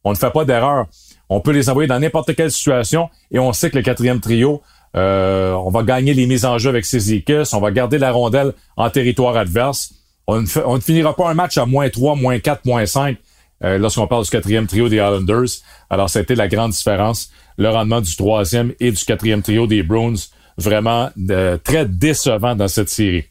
on 0.03 0.11
ne 0.11 0.15
fait 0.15 0.31
pas 0.31 0.45
d'erreur. 0.45 0.85
On 1.27 1.41
peut 1.41 1.51
les 1.51 1.69
envoyer 1.69 1.87
dans 1.87 1.99
n'importe 1.99 2.35
quelle 2.35 2.51
situation 2.51 3.09
et 3.31 3.39
on 3.39 3.51
sait 3.53 3.69
que 3.69 3.77
le 3.77 3.83
quatrième 3.83 4.19
trio, 4.19 4.61
euh, 4.95 5.53
on 5.53 5.69
va 5.69 5.83
gagner 5.83 6.13
les 6.13 6.25
mises 6.25 6.45
en 6.45 6.57
jeu 6.57 6.69
avec 6.69 6.85
Cizikas, 6.85 7.51
on 7.53 7.59
va 7.59 7.71
garder 7.71 7.97
la 7.97 8.11
rondelle 8.11 8.53
en 8.77 8.89
territoire 8.89 9.37
adverse. 9.37 9.93
On 10.27 10.41
ne, 10.41 10.47
on 10.65 10.75
ne 10.75 10.81
finira 10.81 11.15
pas 11.15 11.29
un 11.29 11.33
match 11.33 11.57
à 11.57 11.65
moins 11.65 11.89
3, 11.89 12.15
moins 12.15 12.39
4, 12.39 12.65
moins 12.65 12.85
5 12.85 13.17
euh, 13.63 13.77
lorsqu'on 13.77 14.07
parle 14.07 14.23
du 14.23 14.29
quatrième 14.29 14.67
trio 14.67 14.89
des 14.89 14.97
Islanders. 14.97 15.49
Alors, 15.89 16.09
c'était 16.09 16.35
la 16.35 16.47
grande 16.47 16.71
différence. 16.71 17.29
Le 17.57 17.69
rendement 17.69 18.01
du 18.01 18.15
troisième 18.15 18.73
et 18.79 18.91
du 18.91 19.03
quatrième 19.03 19.41
trio 19.41 19.67
des 19.67 19.83
Bruins, 19.83 20.15
vraiment 20.57 21.09
euh, 21.29 21.57
très 21.57 21.85
décevant 21.85 22.55
dans 22.55 22.67
cette 22.67 22.89
série. 22.89 23.25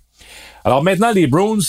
Alors 0.65 0.83
maintenant, 0.83 1.13
les 1.13 1.27
Bruins, 1.27 1.65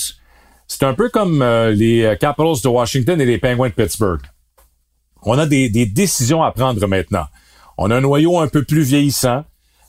c'est 0.69 0.83
un 0.83 0.94
peu 0.94 1.10
comme 1.10 1.42
euh, 1.42 1.71
les 1.71 2.04
euh, 2.04 2.16
Capitals 2.16 2.62
de 2.63 2.69
Washington 2.69 3.19
et 3.19 3.26
les 3.26 3.40
Penguins 3.40 3.69
de 3.69 3.73
Pittsburgh. 3.73 4.21
On 5.23 5.38
a 5.38 5.45
des, 5.45 5.68
décisions 5.69 6.44
à 6.44 6.52
prendre 6.52 6.85
maintenant. 6.88 7.26
On 7.78 7.92
a 7.92 7.97
un 7.97 8.02
noyau 8.02 8.40
un 8.40 8.47
peu 8.47 8.64
plus 8.64 8.83
vieillissant. 8.83 9.44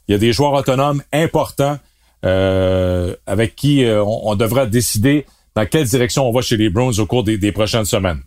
Il 0.09 0.13
y 0.13 0.15
a 0.15 0.19
des 0.19 0.33
joueurs 0.33 0.55
autonomes 0.55 1.03
importants 1.13 1.79
euh, 2.25 3.15
avec 3.27 3.55
qui 3.55 3.85
on, 3.87 4.35
devra 4.35 4.67
décider 4.67 5.27
dans 5.55 5.67
quelle 5.67 5.87
direction 5.87 6.29
on 6.29 6.33
va 6.33 6.41
chez 6.41 6.57
les 6.57 6.69
Browns 6.69 6.99
au 6.99 7.07
cours 7.07 7.23
des, 7.23 7.39
des 7.39 7.53
prochaines 7.53 7.85
semaines. 7.85 8.23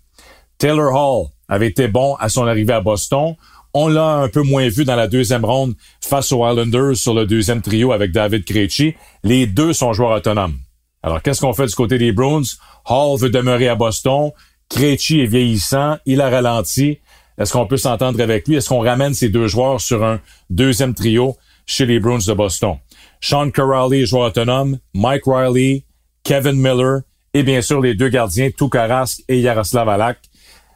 Taylor 0.57 0.93
Hall 0.93 1.27
avait 1.49 1.67
été 1.67 1.89
bon 1.89 2.15
à 2.15 2.29
son 2.29 2.47
arrivée 2.47 2.73
à 2.73 2.79
Boston. 2.79 3.35
On 3.73 3.87
l'a 3.89 4.19
un 4.19 4.29
peu 4.29 4.43
moins 4.43 4.69
vu 4.69 4.85
dans 4.85 4.95
la 4.95 5.07
deuxième 5.07 5.43
ronde 5.43 5.73
face 5.99 6.31
aux 6.31 6.47
Islanders 6.47 6.95
sur 6.95 7.13
le 7.13 7.25
deuxième 7.25 7.61
trio 7.61 7.91
avec 7.91 8.11
David 8.11 8.45
Krejci. 8.45 8.93
Les 9.23 9.47
deux 9.47 9.73
sont 9.73 9.91
joueurs 9.91 10.11
autonomes. 10.11 10.55
Alors, 11.03 11.21
qu'est-ce 11.21 11.41
qu'on 11.41 11.53
fait 11.53 11.65
du 11.65 11.75
côté 11.75 11.97
des 11.97 12.13
Bruins? 12.13 12.43
Hall 12.89 13.19
veut 13.19 13.29
demeurer 13.29 13.67
à 13.67 13.75
Boston. 13.75 14.31
Krejci 14.69 15.19
est 15.19 15.25
vieillissant. 15.25 15.97
Il 16.05 16.21
a 16.21 16.29
ralenti. 16.29 16.99
Est-ce 17.37 17.51
qu'on 17.51 17.67
peut 17.67 17.77
s'entendre 17.77 18.21
avec 18.21 18.47
lui? 18.47 18.55
Est-ce 18.55 18.69
qu'on 18.69 18.79
ramène 18.79 19.13
ces 19.13 19.29
deux 19.29 19.47
joueurs 19.47 19.81
sur 19.81 20.03
un 20.03 20.19
deuxième 20.49 20.93
trio 20.93 21.35
chez 21.65 21.85
les 21.85 21.99
Bruins 21.99 22.19
de 22.25 22.33
Boston? 22.33 22.77
Sean 23.19 23.51
Corrali, 23.51 24.05
joueur 24.05 24.27
autonome. 24.27 24.79
Mike 24.93 25.23
Riley, 25.25 25.83
Kevin 26.23 26.55
Miller 26.55 27.01
et 27.33 27.43
bien 27.43 27.61
sûr 27.61 27.81
les 27.81 27.95
deux 27.95 28.09
gardiens, 28.09 28.49
Tukarask 28.51 29.23
et 29.27 29.39
Yaroslav 29.39 29.89
Alak. 29.89 30.19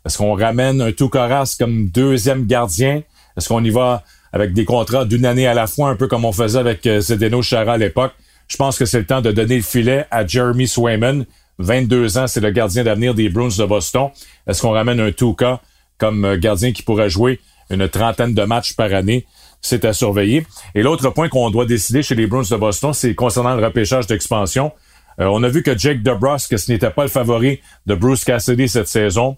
Est-ce 0.05 0.17
qu'on 0.17 0.35
ramène 0.35 0.81
un 0.81 0.91
Tukarask 0.91 1.59
comme 1.59 1.87
deuxième 1.87 2.45
gardien? 2.45 3.03
Est-ce 3.37 3.47
qu'on 3.47 3.63
y 3.63 3.69
va 3.69 4.03
avec 4.33 4.53
des 4.53 4.65
contrats 4.65 5.05
d'une 5.05 5.25
année 5.25 5.47
à 5.47 5.53
la 5.53 5.67
fois, 5.67 5.89
un 5.89 5.95
peu 5.95 6.07
comme 6.07 6.25
on 6.25 6.31
faisait 6.31 6.59
avec 6.59 6.85
euh, 6.87 6.99
Zdeno 7.01 7.41
Chara 7.41 7.73
à 7.73 7.77
l'époque? 7.77 8.13
Je 8.47 8.57
pense 8.57 8.77
que 8.77 8.85
c'est 8.85 8.99
le 8.99 9.05
temps 9.05 9.21
de 9.21 9.31
donner 9.31 9.57
le 9.57 9.61
filet 9.61 10.05
à 10.11 10.25
Jeremy 10.25 10.67
Swayman. 10.67 11.25
22 11.59 12.17
ans, 12.17 12.27
c'est 12.27 12.39
le 12.39 12.51
gardien 12.51 12.83
d'avenir 12.83 13.13
des 13.13 13.29
Bruins 13.29 13.49
de 13.57 13.65
Boston. 13.65 14.09
Est-ce 14.47 14.61
qu'on 14.61 14.71
ramène 14.71 14.99
un 14.99 15.11
Touka 15.11 15.59
comme 15.97 16.23
euh, 16.23 16.37
gardien 16.37 16.71
qui 16.71 16.83
pourrait 16.83 17.09
jouer 17.09 17.39
une 17.69 17.87
trentaine 17.89 18.33
de 18.33 18.43
matchs 18.43 18.73
par 18.73 18.93
année? 18.93 19.25
C'est 19.61 19.83
à 19.85 19.93
surveiller. 19.93 20.45
Et 20.75 20.83
l'autre 20.83 21.09
point 21.09 21.29
qu'on 21.29 21.49
doit 21.49 21.65
décider 21.65 22.03
chez 22.03 22.15
les 22.15 22.27
Bruins 22.27 22.43
de 22.49 22.55
Boston, 22.55 22.93
c'est 22.93 23.15
concernant 23.15 23.55
le 23.55 23.65
repêchage 23.65 24.05
d'expansion. 24.05 24.71
Euh, 25.19 25.25
on 25.25 25.41
a 25.43 25.49
vu 25.49 25.63
que 25.63 25.75
Jake 25.77 26.03
DeBrusque, 26.03 26.57
ce 26.59 26.71
n'était 26.71 26.91
pas 26.91 27.03
le 27.03 27.09
favori 27.09 27.59
de 27.87 27.95
Bruce 27.95 28.23
Cassidy 28.23 28.69
cette 28.69 28.87
saison, 28.87 29.37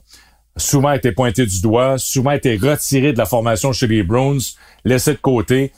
souvent 0.58 0.90
a 0.90 0.98
été 0.98 1.12
pointé 1.14 1.46
du 1.46 1.62
doigt, 1.62 1.98
souvent 1.98 2.32
a 2.32 2.36
été 2.36 2.58
retiré 2.58 3.14
de 3.14 3.18
la 3.18 3.26
formation 3.26 3.72
chez 3.72 3.88
les 3.88 4.04
Bruins, 4.04 4.40
laissé 4.84 5.14
de 5.14 5.18
côté. 5.18 5.72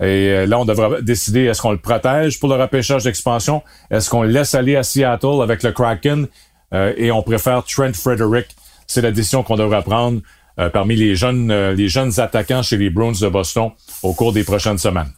Et 0.00 0.04
euh, 0.04 0.46
là, 0.46 0.58
on 0.58 0.64
devra 0.64 1.00
décider 1.00 1.44
est-ce 1.44 1.62
qu'on 1.62 1.72
le 1.72 1.78
protège 1.78 2.38
pour 2.38 2.48
le 2.48 2.60
repêchage 2.60 3.04
d'expansion, 3.04 3.62
est-ce 3.90 4.10
qu'on 4.10 4.22
le 4.22 4.28
laisse 4.28 4.54
aller 4.54 4.76
à 4.76 4.82
Seattle 4.82 5.42
avec 5.42 5.62
le 5.62 5.72
Kraken? 5.72 6.28
Euh, 6.74 6.92
et 6.96 7.10
on 7.10 7.22
préfère 7.22 7.64
Trent 7.64 7.94
Frederick. 7.94 8.48
C'est 8.86 9.00
la 9.00 9.10
décision 9.10 9.42
qu'on 9.42 9.56
devra 9.56 9.82
prendre 9.82 10.20
euh, 10.58 10.68
parmi 10.68 10.96
les 10.96 11.16
jeunes, 11.16 11.52
les 11.70 11.88
jeunes 11.88 12.20
attaquants 12.20 12.62
chez 12.62 12.76
les 12.76 12.90
Bruins 12.90 13.12
de 13.20 13.28
Boston 13.28 13.70
au 14.02 14.12
cours 14.12 14.32
des 14.32 14.44
prochaines 14.44 14.78
semaines. 14.78 15.10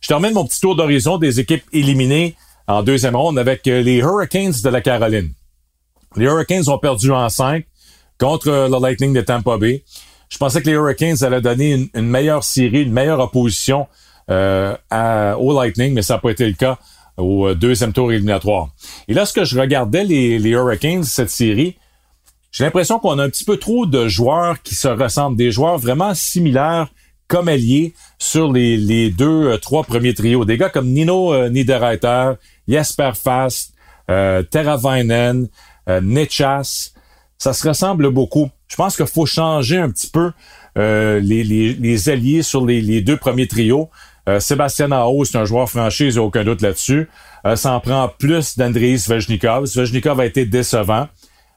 Je 0.00 0.08
termine 0.08 0.32
mon 0.32 0.44
petit 0.44 0.60
tour 0.60 0.76
d'horizon 0.76 1.18
des 1.18 1.40
équipes 1.40 1.64
éliminées 1.72 2.36
en 2.66 2.82
deuxième 2.82 3.16
ronde 3.16 3.38
avec 3.38 3.66
les 3.66 3.96
Hurricanes 3.96 4.54
de 4.62 4.68
la 4.68 4.80
Caroline. 4.80 5.32
Les 6.16 6.24
Hurricanes 6.24 6.68
ont 6.68 6.78
perdu 6.78 7.10
en 7.12 7.28
5 7.28 7.64
contre 8.18 8.48
le 8.48 8.80
Lightning 8.80 9.12
de 9.12 9.20
Tampa 9.20 9.56
Bay. 9.56 9.84
Je 10.28 10.36
pensais 10.36 10.60
que 10.60 10.66
les 10.66 10.72
Hurricanes 10.72 11.16
allaient 11.22 11.40
donner 11.40 11.88
une, 11.94 12.06
meilleure 12.06 12.44
série, 12.44 12.82
une 12.82 12.92
meilleure 12.92 13.20
opposition 13.20 13.86
euh, 14.30 14.76
au 15.36 15.58
Lightning, 15.58 15.94
mais 15.94 16.02
ça 16.02 16.14
n'a 16.14 16.20
pas 16.20 16.30
été 16.30 16.46
le 16.46 16.54
cas 16.54 16.78
au 17.16 17.48
euh, 17.48 17.54
deuxième 17.54 17.92
tour 17.92 18.12
éliminatoire. 18.12 18.68
Et 19.08 19.14
lorsque 19.14 19.44
je 19.44 19.58
regardais 19.58 20.04
les, 20.04 20.38
les 20.38 20.50
Hurricanes, 20.50 21.04
cette 21.04 21.30
série, 21.30 21.76
j'ai 22.50 22.64
l'impression 22.64 22.98
qu'on 22.98 23.18
a 23.18 23.24
un 23.24 23.30
petit 23.30 23.44
peu 23.44 23.56
trop 23.56 23.86
de 23.86 24.08
joueurs 24.08 24.62
qui 24.62 24.74
se 24.74 24.88
ressemblent, 24.88 25.36
des 25.36 25.50
joueurs 25.50 25.78
vraiment 25.78 26.14
similaires 26.14 26.88
comme 27.28 27.48
alliés 27.48 27.94
sur 28.18 28.52
les, 28.52 29.10
deux, 29.10 29.48
euh, 29.48 29.58
trois 29.58 29.84
premiers 29.84 30.14
trios. 30.14 30.44
Des 30.44 30.56
gars 30.56 30.70
comme 30.70 30.88
Nino 30.88 31.48
Niederreiter, 31.48 32.32
Jesper 32.66 33.12
Fast, 33.14 33.74
euh, 34.10 34.42
Teravainen, 34.42 35.48
euh, 35.88 36.00
Nechas. 36.00 36.92
Ça 37.36 37.52
se 37.52 37.68
ressemble 37.68 38.10
beaucoup. 38.10 38.50
Je 38.66 38.76
pense 38.76 38.96
qu'il 38.96 39.06
faut 39.06 39.26
changer 39.26 39.76
un 39.76 39.90
petit 39.90 40.10
peu 40.10 40.32
les, 40.74 42.08
alliés 42.08 42.42
sur 42.42 42.64
les 42.64 43.00
deux 43.00 43.16
premiers 43.16 43.46
trios. 43.46 43.90
Euh, 44.28 44.40
Sébastien 44.40 44.92
Aho, 44.92 45.24
c'est 45.24 45.38
un 45.38 45.46
joueur 45.46 45.68
franchise, 45.68 46.16
il 46.16 46.20
aucun 46.20 46.44
doute 46.44 46.60
là-dessus. 46.60 47.08
Euh, 47.46 47.56
ça 47.56 47.72
en 47.72 47.80
prend 47.80 48.08
plus 48.18 48.58
d'Andrei 48.58 48.98
Svejnikov. 48.98 49.66
Svejnikov 49.66 50.20
a 50.20 50.26
été 50.26 50.44
décevant. 50.44 51.08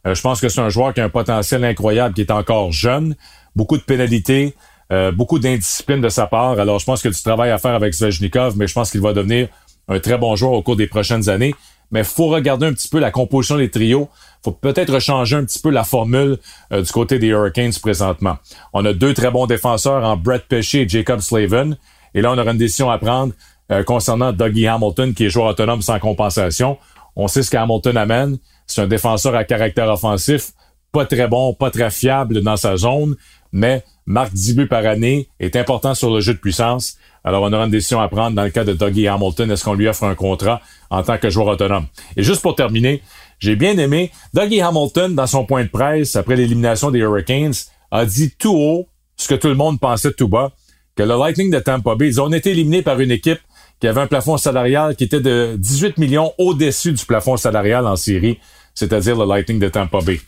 Euh, 0.07 0.15
je 0.15 0.21
pense 0.21 0.39
que 0.39 0.49
c'est 0.49 0.61
un 0.61 0.69
joueur 0.69 0.93
qui 0.93 1.01
a 1.01 1.05
un 1.05 1.09
potentiel 1.09 1.63
incroyable, 1.63 2.13
qui 2.13 2.21
est 2.21 2.31
encore 2.31 2.71
jeune. 2.71 3.15
Beaucoup 3.55 3.77
de 3.77 3.83
pénalités, 3.83 4.55
euh, 4.91 5.11
beaucoup 5.11 5.39
d'indiscipline 5.39 6.01
de 6.01 6.09
sa 6.09 6.27
part. 6.27 6.59
Alors, 6.59 6.79
je 6.79 6.85
pense 6.85 7.01
que 7.01 7.09
du 7.09 7.21
travail 7.21 7.51
à 7.51 7.57
faire 7.57 7.73
avec 7.73 7.93
Svejnikov, 7.93 8.57
mais 8.57 8.67
je 8.67 8.73
pense 8.73 8.91
qu'il 8.91 9.01
va 9.01 9.13
devenir 9.13 9.49
un 9.87 9.99
très 9.99 10.17
bon 10.17 10.35
joueur 10.35 10.53
au 10.53 10.61
cours 10.61 10.75
des 10.77 10.87
prochaines 10.87 11.29
années. 11.29 11.55
Mais 11.91 12.05
faut 12.05 12.27
regarder 12.27 12.67
un 12.67 12.73
petit 12.73 12.87
peu 12.87 12.99
la 12.99 13.11
composition 13.11 13.57
des 13.57 13.69
trios. 13.69 14.07
faut 14.45 14.53
peut-être 14.53 14.97
changer 14.99 15.35
un 15.35 15.43
petit 15.43 15.59
peu 15.59 15.69
la 15.69 15.83
formule 15.83 16.37
du 16.71 16.91
côté 16.93 17.19
des 17.19 17.27
Hurricanes 17.27 17.73
présentement. 17.81 18.37
On 18.71 18.85
a 18.85 18.93
deux 18.93 19.13
très 19.13 19.29
bons 19.29 19.45
défenseurs 19.45 20.01
en 20.05 20.15
Brett 20.15 20.45
Pesci 20.47 20.79
et 20.79 20.87
Jacob 20.87 21.19
Slavin. 21.19 21.71
Et 22.13 22.21
là, 22.21 22.31
on 22.31 22.37
aura 22.37 22.51
une 22.51 22.57
décision 22.57 22.89
à 22.89 22.97
prendre 22.97 23.33
euh, 23.71 23.83
concernant 23.83 24.31
Dougie 24.33 24.67
Hamilton, 24.67 25.13
qui 25.13 25.25
est 25.25 25.29
joueur 25.29 25.47
autonome 25.47 25.81
sans 25.81 25.99
compensation. 25.99 26.77
On 27.15 27.27
sait 27.27 27.43
ce 27.43 27.51
qu'Hamilton 27.51 27.97
amène. 27.97 28.37
C'est 28.67 28.81
un 28.81 28.87
défenseur 28.87 29.35
à 29.35 29.43
caractère 29.43 29.89
offensif, 29.89 30.51
pas 30.91 31.05
très 31.05 31.27
bon, 31.27 31.53
pas 31.53 31.71
très 31.71 31.89
fiable 31.89 32.41
dans 32.41 32.57
sa 32.57 32.77
zone, 32.77 33.15
mais 33.51 33.83
marque 34.05 34.33
10 34.33 34.55
buts 34.55 34.67
par 34.67 34.85
année, 34.85 35.29
est 35.39 35.55
important 35.55 35.93
sur 35.93 36.13
le 36.13 36.19
jeu 36.19 36.33
de 36.33 36.39
puissance. 36.39 36.97
Alors, 37.23 37.43
on 37.43 37.53
aura 37.53 37.65
une 37.65 37.71
décision 37.71 38.01
à 38.01 38.07
prendre 38.07 38.35
dans 38.35 38.43
le 38.43 38.49
cas 38.49 38.63
de 38.63 38.73
Dougie 38.73 39.07
Hamilton. 39.07 39.51
Est-ce 39.51 39.63
qu'on 39.63 39.73
lui 39.73 39.87
offre 39.87 40.03
un 40.03 40.15
contrat 40.15 40.61
en 40.89 41.03
tant 41.03 41.17
que 41.17 41.29
joueur 41.29 41.47
autonome? 41.47 41.85
Et 42.17 42.23
juste 42.23 42.41
pour 42.41 42.55
terminer, 42.55 43.01
j'ai 43.39 43.55
bien 43.55 43.77
aimé 43.77 44.11
Dougie 44.33 44.61
Hamilton, 44.61 45.15
dans 45.15 45.27
son 45.27 45.45
point 45.45 45.63
de 45.63 45.69
presse 45.69 46.15
après 46.15 46.35
l'élimination 46.35 46.91
des 46.91 46.99
Hurricanes, 46.99 47.53
a 47.91 48.05
dit 48.05 48.31
tout 48.37 48.55
haut 48.55 48.87
ce 49.17 49.27
que 49.27 49.35
tout 49.35 49.49
le 49.49 49.55
monde 49.55 49.79
pensait 49.79 50.13
tout 50.13 50.27
bas 50.27 50.51
que 50.95 51.03
le 51.03 51.17
Lightning 51.17 51.51
de 51.51 51.59
Tampa 51.59 51.95
Bay, 51.95 52.07
ils 52.07 52.21
ont 52.21 52.31
été 52.31 52.51
éliminés 52.51 52.81
par 52.81 52.99
une 52.99 53.11
équipe 53.11 53.39
qui 53.79 53.87
avait 53.87 54.01
un 54.01 54.07
plafond 54.07 54.37
salarial 54.37 54.95
qui 54.95 55.05
était 55.05 55.19
de 55.19 55.55
18 55.57 55.97
millions 55.97 56.33
au-dessus 56.37 56.93
du 56.93 57.05
plafond 57.05 57.35
salarial 57.37 57.87
en 57.87 57.95
série, 57.95 58.39
c'est-à-dire 58.75 59.17
le 59.17 59.25
Lightning 59.25 59.59
de 59.59 59.69
Tampa 59.69 59.99
Bay. 60.01 60.21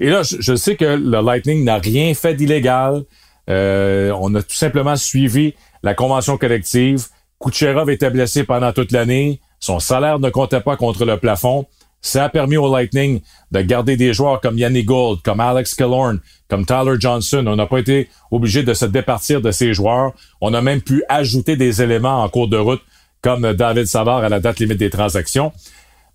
Et 0.00 0.08
là, 0.08 0.22
je, 0.22 0.54
sais 0.56 0.76
que 0.76 0.84
le 0.84 1.20
Lightning 1.20 1.64
n'a 1.64 1.78
rien 1.78 2.14
fait 2.14 2.34
d'illégal. 2.34 3.04
Euh, 3.48 4.12
on 4.18 4.34
a 4.34 4.42
tout 4.42 4.54
simplement 4.54 4.96
suivi 4.96 5.54
la 5.82 5.94
convention 5.94 6.36
collective. 6.36 7.06
Kucherov 7.38 7.90
était 7.90 8.10
blessé 8.10 8.44
pendant 8.44 8.72
toute 8.72 8.90
l'année. 8.90 9.40
Son 9.60 9.78
salaire 9.78 10.18
ne 10.18 10.30
comptait 10.30 10.60
pas 10.60 10.76
contre 10.76 11.04
le 11.04 11.18
plafond. 11.18 11.66
Ça 12.04 12.24
a 12.24 12.28
permis 12.28 12.58
au 12.58 12.70
Lightning 12.70 13.22
de 13.50 13.62
garder 13.62 13.96
des 13.96 14.12
joueurs 14.12 14.42
comme 14.42 14.58
Yannick 14.58 14.84
Gold, 14.84 15.22
comme 15.22 15.40
Alex 15.40 15.74
Killorn, 15.74 16.20
comme 16.48 16.66
Tyler 16.66 16.96
Johnson. 17.00 17.42
On 17.46 17.56
n'a 17.56 17.64
pas 17.64 17.78
été 17.78 18.10
obligé 18.30 18.62
de 18.62 18.74
se 18.74 18.84
départir 18.84 19.40
de 19.40 19.50
ces 19.50 19.72
joueurs. 19.72 20.12
On 20.42 20.52
a 20.52 20.60
même 20.60 20.82
pu 20.82 21.02
ajouter 21.08 21.56
des 21.56 21.80
éléments 21.80 22.22
en 22.22 22.28
cours 22.28 22.48
de 22.48 22.58
route, 22.58 22.82
comme 23.22 23.54
David 23.54 23.86
Savard 23.86 24.18
à 24.18 24.28
la 24.28 24.38
date 24.38 24.60
limite 24.60 24.76
des 24.76 24.90
transactions. 24.90 25.50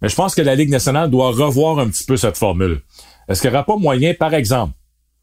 Mais 0.04 0.10
je 0.10 0.16
pense 0.16 0.36
que 0.36 0.44
la 0.44 0.54
Ligue 0.54 0.70
nationale 0.70 1.10
doit 1.10 1.32
revoir 1.32 1.80
un 1.80 1.90
petit 1.90 2.04
peu 2.04 2.18
cette 2.18 2.38
formule. 2.38 2.82
Est-ce 3.28 3.42
qu'il 3.42 3.50
n'y 3.50 3.56
aura 3.56 3.66
pas 3.66 3.76
moyen, 3.76 4.14
par 4.14 4.36
exemple, 4.36 4.74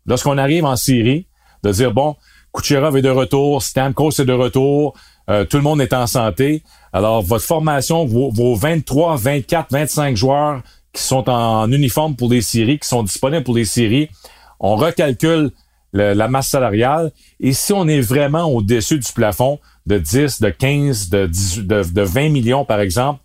lorsqu'on 0.05 0.37
arrive 0.37 0.65
en 0.65 0.75
Syrie, 0.75 1.29
de 1.63 1.71
dire, 1.71 1.93
bon, 1.93 2.17
Kucherov 2.53 2.97
est 2.97 3.03
de 3.03 3.09
retour, 3.09 3.63
Stamkos 3.63 4.21
est 4.21 4.25
de 4.25 4.33
retour, 4.33 4.95
euh, 5.29 5.45
tout 5.45 5.57
le 5.57 5.63
monde 5.63 5.81
est 5.81 5.93
en 5.93 6.07
santé. 6.07 6.63
Alors, 6.93 7.23
votre 7.23 7.45
formation, 7.45 8.07
vos, 8.07 8.55
23, 8.55 9.17
24, 9.17 9.73
25 9.73 10.17
joueurs 10.17 10.63
qui 10.93 11.03
sont 11.03 11.29
en 11.29 11.71
uniforme 11.71 12.17
pour 12.17 12.31
les 12.31 12.41
séries, 12.41 12.79
qui 12.79 12.89
sont 12.89 13.03
disponibles 13.03 13.45
pour 13.45 13.55
les 13.55 13.65
séries, 13.65 14.09
on 14.61 14.77
recalcule 14.77 15.51
la 15.93 16.29
masse 16.29 16.49
salariale. 16.49 17.13
Et 17.41 17.53
si 17.53 17.73
on 17.73 17.89
est 17.89 18.01
vraiment 18.01 18.45
au-dessus 18.45 18.99
du 18.99 19.13
plafond 19.13 19.59
de 19.87 19.99
10, 19.99 20.41
de 20.41 20.51
15, 20.51 21.11
de, 21.11 21.31
de, 21.63 22.03
20 22.03 22.29
millions, 22.31 22.65
par 22.65 22.81
exemple, 22.81 23.21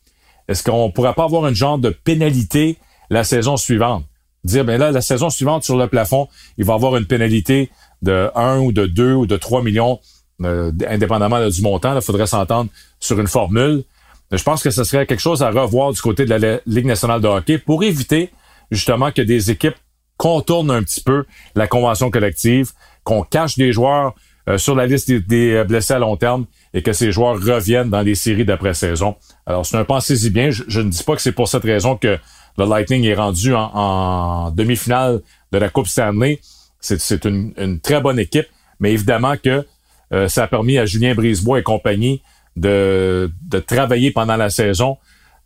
est-ce 0.47 0.63
qu'on 0.63 0.91
pourrait 0.91 1.13
pas 1.13 1.25
avoir 1.25 1.47
une 1.47 1.55
genre 1.55 1.77
de 1.77 1.89
pénalité 1.89 2.77
la 3.09 3.23
saison 3.23 3.57
suivante? 3.57 4.03
Dire, 4.43 4.65
ben 4.65 4.79
là, 4.79 4.91
la 4.91 5.01
saison 5.01 5.29
suivante 5.29 5.63
sur 5.63 5.77
le 5.77 5.87
plafond, 5.87 6.27
il 6.57 6.65
va 6.65 6.73
avoir 6.73 6.95
une 6.97 7.05
pénalité 7.05 7.69
de 8.01 8.29
1 8.35 8.59
ou 8.59 8.71
de 8.71 8.85
2 8.85 9.13
ou 9.13 9.25
de 9.27 9.37
3 9.37 9.63
millions 9.63 9.99
euh, 10.45 10.71
indépendamment 10.87 11.47
du 11.47 11.61
montant, 11.61 11.95
il 11.95 12.01
faudrait 12.01 12.27
s'entendre 12.27 12.69
sur 12.99 13.19
une 13.19 13.27
formule. 13.27 13.83
je 14.31 14.43
pense 14.43 14.63
que 14.63 14.69
ce 14.69 14.83
serait 14.83 15.05
quelque 15.05 15.19
chose 15.19 15.43
à 15.43 15.49
revoir 15.49 15.91
du 15.91 16.01
côté 16.01 16.25
de 16.25 16.33
la 16.33 16.59
Ligue 16.65 16.85
nationale 16.85 17.21
de 17.21 17.27
hockey 17.27 17.57
pour 17.57 17.83
éviter 17.83 18.31
justement 18.71 19.11
que 19.11 19.21
des 19.21 19.51
équipes 19.51 19.75
contournent 20.17 20.71
un 20.71 20.83
petit 20.83 21.01
peu 21.01 21.25
la 21.55 21.67
convention 21.67 22.11
collective, 22.11 22.71
qu'on 23.03 23.23
cache 23.23 23.57
des 23.57 23.73
joueurs 23.73 24.13
euh, 24.49 24.57
sur 24.57 24.75
la 24.75 24.85
liste 24.85 25.11
des, 25.11 25.53
euh, 25.53 25.63
blessés 25.63 25.93
à 25.93 25.99
long 25.99 26.15
terme 26.15 26.45
et 26.73 26.81
que 26.81 26.93
ces 26.93 27.11
joueurs 27.11 27.35
reviennent 27.35 27.89
dans 27.89 28.01
les 28.01 28.15
séries 28.15 28.45
d'après-saison. 28.45 29.15
Alors, 29.45 29.65
c'est 29.65 29.77
un 29.77 29.83
pensez-y 29.83 30.29
bien. 30.29 30.49
Je, 30.51 30.81
ne 30.81 30.89
dis 30.89 31.03
pas 31.03 31.15
que 31.15 31.21
c'est 31.21 31.31
pour 31.31 31.47
cette 31.47 31.63
raison 31.63 31.95
que 31.95 32.17
le 32.57 32.65
Lightning 32.65 33.03
est 33.05 33.15
rendu 33.15 33.53
en, 33.55 34.51
demi-finale 34.51 35.21
de 35.51 35.57
la 35.57 35.69
Coupe 35.69 35.87
Stanley. 35.87 36.39
C'est 36.79 37.25
une, 37.25 37.53
une, 37.57 37.79
très 37.79 38.01
bonne 38.01 38.17
équipe, 38.19 38.47
mais 38.79 38.93
évidemment 38.93 39.35
que 39.37 39.65
euh, 40.13 40.27
ça 40.27 40.43
a 40.43 40.47
permis 40.47 40.77
à 40.77 40.85
Julien 40.85 41.15
Brisebois 41.15 41.59
et 41.59 41.63
compagnie 41.63 42.21
de, 42.55 43.31
de 43.47 43.59
travailler 43.59 44.11
pendant 44.11 44.35
la 44.35 44.49
saison 44.49 44.97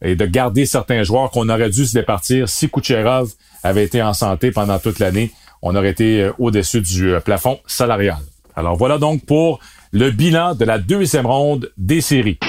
et 0.01 0.15
de 0.15 0.25
garder 0.25 0.65
certains 0.65 1.03
joueurs 1.03 1.31
qu'on 1.31 1.49
aurait 1.49 1.69
dû 1.69 1.85
se 1.85 1.93
départir 1.93 2.49
si 2.49 2.69
Kucherov 2.69 3.31
avait 3.63 3.83
été 3.83 4.01
en 4.01 4.13
santé 4.13 4.51
pendant 4.51 4.79
toute 4.79 4.99
l'année. 4.99 5.31
On 5.61 5.75
aurait 5.75 5.91
été 5.91 6.23
euh, 6.23 6.31
au-dessus 6.37 6.81
du 6.81 7.13
euh, 7.13 7.19
plafond 7.19 7.59
salarial. 7.65 8.17
Alors 8.55 8.75
voilà 8.75 8.97
donc 8.97 9.25
pour 9.25 9.59
le 9.91 10.11
bilan 10.11 10.55
de 10.55 10.65
la 10.65 10.79
deuxième 10.79 11.25
ronde 11.25 11.71
des 11.77 12.01
séries. 12.01 12.39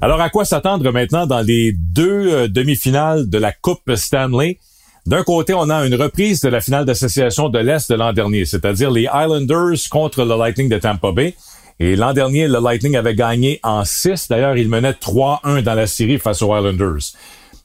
Alors, 0.00 0.20
à 0.20 0.30
quoi 0.30 0.44
s'attendre 0.44 0.92
maintenant 0.92 1.26
dans 1.26 1.40
les 1.40 1.72
deux 1.72 2.32
euh, 2.32 2.48
demi-finales 2.48 3.28
de 3.28 3.36
la 3.36 3.50
Coupe 3.50 3.96
Stanley? 3.96 4.58
D'un 5.06 5.24
côté, 5.24 5.54
on 5.54 5.68
a 5.70 5.84
une 5.84 5.96
reprise 5.96 6.40
de 6.40 6.48
la 6.48 6.60
finale 6.60 6.84
d'association 6.84 7.48
de 7.48 7.58
l'Est 7.58 7.90
de 7.90 7.96
l'an 7.96 8.12
dernier, 8.12 8.44
c'est-à-dire 8.44 8.92
les 8.92 9.08
Islanders 9.12 9.88
contre 9.90 10.24
le 10.24 10.38
Lightning 10.38 10.68
de 10.68 10.78
Tampa 10.78 11.10
Bay. 11.10 11.34
Et 11.80 11.96
l'an 11.96 12.12
dernier, 12.12 12.46
le 12.46 12.60
Lightning 12.60 12.94
avait 12.94 13.16
gagné 13.16 13.58
en 13.64 13.84
6. 13.84 14.28
D'ailleurs, 14.28 14.56
il 14.56 14.68
menait 14.68 14.92
3-1 14.92 15.62
dans 15.62 15.74
la 15.74 15.88
série 15.88 16.18
face 16.18 16.42
aux 16.42 16.56
Islanders. 16.56 17.14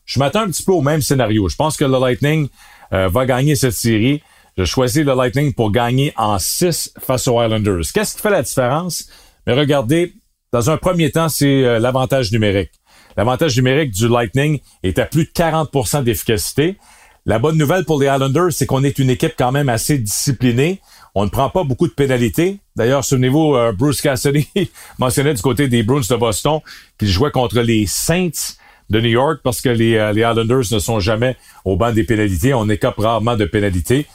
Je 0.05 0.17
m'attends 0.17 0.41
un 0.41 0.47
petit 0.47 0.63
peu 0.63 0.71
au 0.71 0.81
même 0.81 1.03
scénario. 1.03 1.47
Je 1.49 1.55
pense 1.55 1.77
que 1.77 1.85
le 1.85 1.99
Lightning 1.99 2.47
euh, 2.93 3.09
va 3.09 3.27
gagner 3.27 3.55
cette 3.55 3.73
série. 3.73 4.23
Je 4.57 4.65
choisis 4.65 5.03
le 5.03 5.13
Lightning 5.13 5.53
pour 5.53 5.71
gagner 5.71 6.13
en 6.17 6.39
6 6.39 6.93
face 6.99 7.27
aux 7.27 7.43
Islanders. 7.43 7.83
Qu'est-ce 7.93 8.15
qui 8.15 8.21
fait 8.21 8.31
la 8.31 8.41
différence? 8.41 9.07
Mais 9.45 9.53
regardez, 9.53 10.15
dans 10.53 10.69
un 10.69 10.77
premier 10.77 11.09
temps, 11.09 11.29
c'est 11.29 11.65
euh, 11.65 11.79
l'avantage 11.79 12.31
numérique. 12.31 12.69
L'avantage 13.17 13.57
numérique 13.57 13.91
du 13.91 14.07
Lightning 14.07 14.59
est 14.83 14.99
à 14.99 15.05
plus 15.05 15.25
de 15.25 15.31
40% 15.31 16.03
d'efficacité. 16.03 16.77
La 17.25 17.39
bonne 17.39 17.57
nouvelle 17.57 17.85
pour 17.85 17.99
les 17.99 18.07
Islanders, 18.07 18.51
c'est 18.51 18.67
qu'on 18.67 18.83
est 18.83 18.99
une 18.99 19.09
équipe 19.09 19.33
quand 19.35 19.51
même 19.51 19.67
assez 19.67 19.97
disciplinée. 19.97 20.79
On 21.15 21.25
ne 21.25 21.29
prend 21.29 21.49
pas 21.49 21.63
beaucoup 21.63 21.87
de 21.87 21.93
pénalités. 21.93 22.59
D'ailleurs, 22.75 23.03
souvenez-vous, 23.03 23.55
euh, 23.55 23.71
Bruce 23.71 23.99
Cassidy 23.99 24.47
mentionnait 24.99 25.33
du 25.33 25.41
côté 25.41 25.67
des 25.67 25.81
Bruins 25.81 26.01
de 26.07 26.15
Boston 26.15 26.59
qu'il 26.99 27.07
jouait 27.07 27.31
contre 27.31 27.59
les 27.59 27.87
Saints 27.87 28.55
de 28.91 29.01
New 29.01 29.09
York 29.09 29.39
parce 29.43 29.59
que 29.59 29.69
les, 29.69 30.11
les 30.13 30.21
Islanders 30.21 30.71
ne 30.71 30.77
sont 30.79 30.99
jamais 30.99 31.35
au 31.65 31.77
banc 31.77 31.91
des 31.91 32.03
pénalités. 32.03 32.53
On 32.53 32.69
écope 32.69 32.99
rarement 32.99 33.35
de 33.35 33.45
pénalités. 33.45 34.05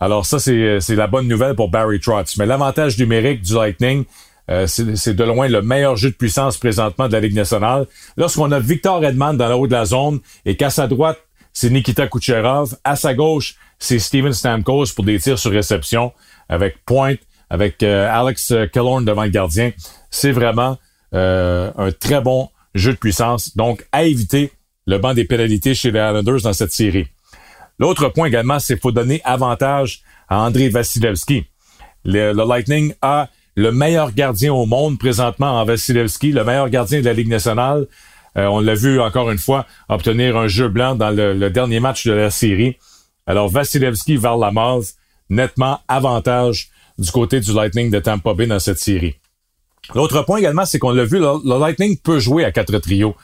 Alors 0.00 0.24
ça, 0.24 0.38
c'est 0.38 0.96
la 0.96 1.06
bonne 1.06 1.28
nouvelle 1.28 1.54
pour 1.54 1.68
Barry 1.68 2.00
Trotz. 2.00 2.38
Mais 2.38 2.46
l'avantage 2.46 2.98
numérique 2.98 3.42
du 3.42 3.54
Lightning, 3.54 4.04
euh, 4.50 4.66
c'est 4.66 5.14
de 5.14 5.24
loin 5.24 5.48
le 5.48 5.62
meilleur 5.62 5.96
jeu 5.96 6.10
de 6.10 6.14
puissance 6.14 6.56
présentement 6.56 7.08
de 7.08 7.12
la 7.12 7.20
Ligue 7.20 7.34
nationale. 7.34 7.86
Lorsqu'on 8.16 8.50
a 8.52 8.58
Victor 8.58 9.04
Edman 9.04 9.36
dans 9.36 9.48
le 9.48 9.54
haut 9.54 9.66
de 9.66 9.72
la 9.72 9.84
zone 9.84 10.20
et 10.44 10.56
qu'à 10.56 10.70
sa 10.70 10.86
droite, 10.86 11.18
c'est 11.52 11.70
Nikita 11.70 12.08
Kucherov, 12.08 12.76
à 12.82 12.96
sa 12.96 13.14
gauche, 13.14 13.56
c'est 13.78 13.98
Steven 13.98 14.32
Stamkos 14.32 14.86
pour 14.94 15.04
des 15.04 15.18
tirs 15.18 15.38
sur 15.38 15.50
réception 15.50 16.12
avec 16.48 16.84
Point, 16.84 17.16
avec 17.50 17.82
euh, 17.82 18.08
Alex 18.10 18.54
Killorn 18.72 19.04
devant 19.04 19.24
le 19.24 19.30
gardien. 19.30 19.72
C'est 20.10 20.32
vraiment 20.32 20.78
euh, 21.14 21.70
un 21.76 21.92
très 21.92 22.20
bon 22.20 22.48
jeu 22.74 22.92
de 22.92 22.98
puissance. 22.98 23.56
Donc, 23.56 23.86
à 23.92 24.04
éviter 24.04 24.50
le 24.86 24.98
banc 24.98 25.14
des 25.14 25.24
pénalités 25.24 25.74
chez 25.74 25.90
les 25.90 25.98
Islanders 25.98 26.40
dans 26.42 26.52
cette 26.52 26.72
série. 26.72 27.06
L'autre 27.78 28.08
point 28.08 28.28
également, 28.28 28.58
c'est 28.58 28.74
qu'il 28.74 28.80
faut 28.80 28.92
donner 28.92 29.20
avantage 29.24 30.02
à 30.28 30.40
André 30.40 30.68
Vasilevski. 30.68 31.44
Le, 32.04 32.32
Lightning 32.32 32.94
a 33.02 33.28
le 33.54 33.70
meilleur 33.72 34.12
gardien 34.12 34.52
au 34.52 34.66
monde 34.66 34.98
présentement 34.98 35.60
en 35.60 35.64
Vasilevski, 35.64 36.32
le 36.32 36.44
meilleur 36.44 36.68
gardien 36.70 37.00
de 37.00 37.04
la 37.04 37.12
Ligue 37.12 37.28
nationale. 37.28 37.86
Euh, 38.38 38.46
on 38.46 38.60
l'a 38.60 38.74
vu 38.74 39.00
encore 39.00 39.30
une 39.30 39.38
fois 39.38 39.66
obtenir 39.88 40.36
un 40.36 40.48
jeu 40.48 40.68
blanc 40.68 40.94
dans 40.94 41.10
le, 41.10 41.50
dernier 41.50 41.80
match 41.80 42.06
de 42.06 42.12
la 42.12 42.30
série. 42.30 42.76
Alors 43.26 43.48
Vasilevski 43.48 44.16
vers 44.16 44.36
la 44.36 44.50
mort, 44.50 44.82
nettement 45.28 45.80
avantage 45.88 46.70
du 46.98 47.10
côté 47.10 47.40
du 47.40 47.52
Lightning 47.52 47.90
de 47.90 47.98
Tampa 47.98 48.34
Bay 48.34 48.46
dans 48.46 48.58
cette 48.58 48.78
série. 48.78 49.16
L'autre 49.94 50.22
point 50.22 50.38
également, 50.38 50.64
c'est 50.64 50.78
qu'on 50.78 50.92
l'a 50.92 51.04
vu, 51.04 51.18
le, 51.18 51.58
Lightning 51.58 51.98
peut 51.98 52.20
jouer 52.20 52.44
à 52.44 52.52
quatre 52.52 52.76
trios. 52.78 53.14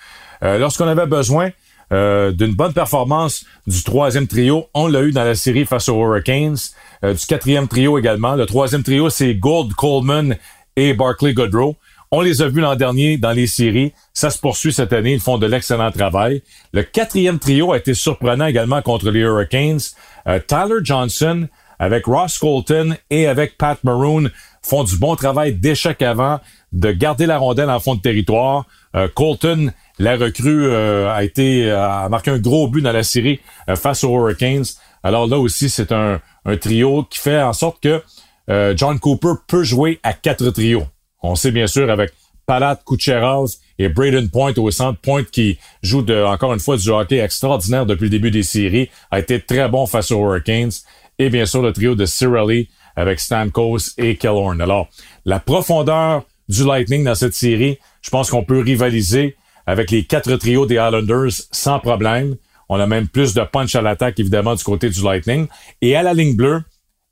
Euh, 0.43 0.59
lorsqu'on 0.59 0.87
avait 0.87 1.07
besoin 1.07 1.51
euh, 1.91 2.33
d'une 2.33 2.55
bonne 2.55 2.75
performance 2.75 3.47
du 3.67 3.83
troisième 3.83 4.27
trio. 4.27 4.67
On 4.75 4.89
l'a 4.89 5.01
eu 5.03 5.13
dans 5.13 5.25
la 5.25 5.35
série 5.35 5.65
face 5.65 5.89
aux 5.89 5.99
Hurricanes. 5.99 6.59
Euh, 7.03 7.15
du 7.15 7.25
quatrième 7.25 7.67
trio 7.67 7.99
également. 7.99 8.35
Le 8.35 8.45
troisième 8.45 8.83
trio, 8.83 9.09
c'est 9.09 9.35
Gold, 9.35 9.73
Coleman 9.73 10.37
et 10.77 10.93
Barclay 10.93 11.33
Goodrow. 11.33 11.77
On 12.11 12.21
les 12.21 12.43
a 12.43 12.49
vus 12.49 12.61
l'an 12.61 12.77
dernier 12.77 13.17
dans 13.17 13.33
les 13.33 13.47
séries. 13.47 13.93
Ça 14.13 14.29
se 14.29 14.39
poursuit 14.39 14.73
cette 14.73 14.93
année. 14.93 15.15
Ils 15.15 15.21
font 15.21 15.39
de 15.39 15.47
l'excellent 15.47 15.91
travail. 15.91 16.43
Le 16.73 16.83
quatrième 16.83 17.39
trio 17.39 17.73
a 17.73 17.79
été 17.79 17.95
surprenant 17.95 18.47
également 18.47 18.83
contre 18.83 19.11
les 19.11 19.21
Hurricanes. 19.21 19.81
Euh, 20.27 20.41
Tyler 20.47 20.81
Johnson 20.83 21.49
avec 21.79 22.05
Ross 22.05 22.39
Colton 22.39 22.97
et 23.09 23.27
avec 23.27 23.57
Pat 23.57 23.83
Maroon 23.83 24.29
font 24.63 24.85
du 24.85 24.99
bon 24.99 25.17
travail 25.17 25.55
d'échec 25.55 26.03
avant, 26.03 26.41
de 26.73 26.93
garder 26.93 27.25
la 27.25 27.39
rondelle 27.39 27.71
en 27.71 27.81
fond 27.81 27.95
de 27.95 28.01
territoire. 28.01 28.67
Colton 29.15 29.71
la 29.99 30.17
recrue 30.17 30.67
euh, 30.67 31.13
a 31.13 31.25
été 31.25 31.71
a 31.71 32.09
marqué 32.09 32.31
un 32.31 32.39
gros 32.39 32.69
but 32.69 32.83
dans 32.83 32.93
la 32.93 33.03
série 33.03 33.41
euh, 33.69 33.77
face 33.77 34.05
aux 34.05 34.11
Hurricanes. 34.11 34.65
Alors 35.03 35.27
là 35.27 35.39
aussi, 35.39 35.69
c'est 35.69 35.93
un, 35.93 36.21
trio 36.61 37.05
qui 37.05 37.19
fait 37.19 37.41
en 37.43 37.53
sorte 37.53 37.83
que 37.83 38.03
euh, 38.49 38.73
John 38.77 38.99
Cooper 38.99 39.35
peut 39.47 39.63
jouer 39.63 40.01
à 40.03 40.15
quatre 40.15 40.51
trios. 40.51 40.87
On 41.23 41.35
sait 41.35 41.51
bien 41.51 41.67
sûr 41.67 41.91
avec 41.91 42.13
Palat, 42.47 42.81
Kucherov 42.87 43.51
et 43.79 43.89
Braden 43.89 44.31
Point 44.31 44.55
au 44.57 44.71
centre. 44.71 44.99
Point 45.01 45.25
qui 45.25 45.59
joue 45.83 46.07
encore 46.25 46.55
une 46.55 46.61
fois 46.61 46.77
du 46.77 46.89
hockey 46.89 47.19
extraordinaire 47.19 47.85
depuis 47.85 48.05
le 48.05 48.11
début 48.11 48.31
des 48.31 48.43
séries, 48.43 48.89
a 49.11 49.19
été 49.19 49.41
très 49.41 49.69
bon 49.69 49.87
face 49.87 50.11
aux 50.11 50.21
Hurricanes. 50.21 50.71
Et 51.19 51.29
bien 51.29 51.45
sûr 51.45 51.61
le 51.61 51.73
trio 51.73 51.95
de 51.95 52.07
Cirelli 52.07 52.71
avec 52.97 53.21
Stamkos 53.21 53.95
et 53.99 54.17
Killorn. 54.17 54.61
Alors, 54.61 54.89
la 55.25 55.41
profondeur 55.41 56.25
du 56.49 56.65
Lightning 56.65 57.05
dans 57.05 57.15
cette 57.15 57.35
série, 57.35 57.79
je 58.01 58.11
pense 58.11 58.31
qu'on 58.31 58.45
peut 58.45 58.61
rivaliser 58.61 59.37
avec 59.69 59.91
les 59.91 60.05
quatre 60.05 60.35
trios 60.37 60.65
des 60.65 60.77
Islanders 60.77 61.31
sans 61.53 61.79
problème. 61.79 62.37
On 62.71 62.81
a 62.81 62.87
même 62.87 63.07
plus 63.07 63.35
de 63.35 63.43
punch 63.43 63.75
à 63.75 63.83
l'attaque, 63.83 64.19
évidemment, 64.19 64.55
du 64.55 64.65
côté 64.65 64.89
du 64.89 65.03
Lightning. 65.03 65.47
Et 65.83 65.95
à 65.95 66.03
la 66.03 66.15
ligne 66.15 66.35
bleue, 66.35 66.63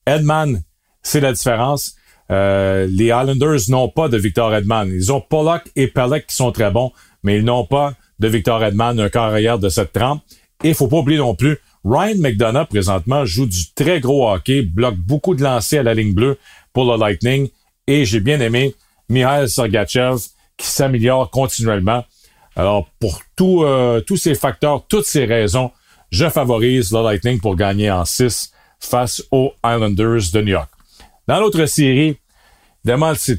Edman, 0.06 0.62
c'est 1.02 1.20
la 1.20 1.34
différence. 1.34 1.96
Euh, 2.30 2.86
les 2.90 3.08
Islanders 3.08 3.60
n'ont 3.68 3.90
pas 3.90 4.08
de 4.08 4.16
Victor 4.16 4.54
Edman. 4.54 4.90
Ils 4.90 5.12
ont 5.12 5.20
Pollock 5.20 5.64
et 5.76 5.86
Pelleck 5.86 6.28
qui 6.28 6.34
sont 6.34 6.50
très 6.50 6.70
bons, 6.70 6.92
mais 7.22 7.36
ils 7.36 7.44
n'ont 7.44 7.66
pas 7.66 7.92
de 8.20 8.26
Victor 8.26 8.64
Edman, 8.64 8.98
un 8.98 9.10
carrière 9.10 9.58
de 9.58 9.68
cette 9.68 9.92
trempe. 9.92 10.22
Et 10.64 10.72
faut 10.72 10.88
pas 10.88 10.96
oublier 10.96 11.18
non 11.18 11.34
plus, 11.34 11.58
Ryan 11.84 12.16
McDonough, 12.16 12.68
présentement, 12.68 13.26
joue 13.26 13.44
du 13.44 13.70
très 13.74 14.00
gros 14.00 14.30
hockey, 14.32 14.62
bloque 14.62 14.96
beaucoup 14.96 15.34
de 15.34 15.42
lancers 15.42 15.80
à 15.80 15.82
la 15.82 15.92
ligne 15.92 16.14
bleue 16.14 16.38
pour 16.72 16.90
le 16.90 16.98
Lightning. 16.98 17.50
Et 17.86 18.06
j'ai 18.06 18.20
bien 18.20 18.40
aimé 18.40 18.74
Mihail 19.10 19.46
Sergachev 19.50 20.16
qui 20.56 20.68
s'améliore 20.68 21.30
continuellement. 21.30 22.02
Alors, 22.56 22.88
pour 22.98 23.20
euh, 23.64 24.00
tous 24.00 24.16
ces 24.16 24.34
facteurs, 24.34 24.86
toutes 24.88 25.04
ces 25.04 25.26
raisons, 25.26 25.70
je 26.10 26.28
favorise 26.28 26.90
le 26.90 27.02
Lightning 27.02 27.38
pour 27.38 27.54
gagner 27.54 27.90
en 27.90 28.04
6 28.04 28.50
face 28.80 29.22
aux 29.30 29.52
Islanders 29.64 30.30
de 30.32 30.40
New 30.40 30.52
York. 30.52 30.70
Dans 31.28 31.38
l'autre 31.38 31.66
série, 31.66 32.16
évidemment, 32.84 33.12
c'est 33.14 33.38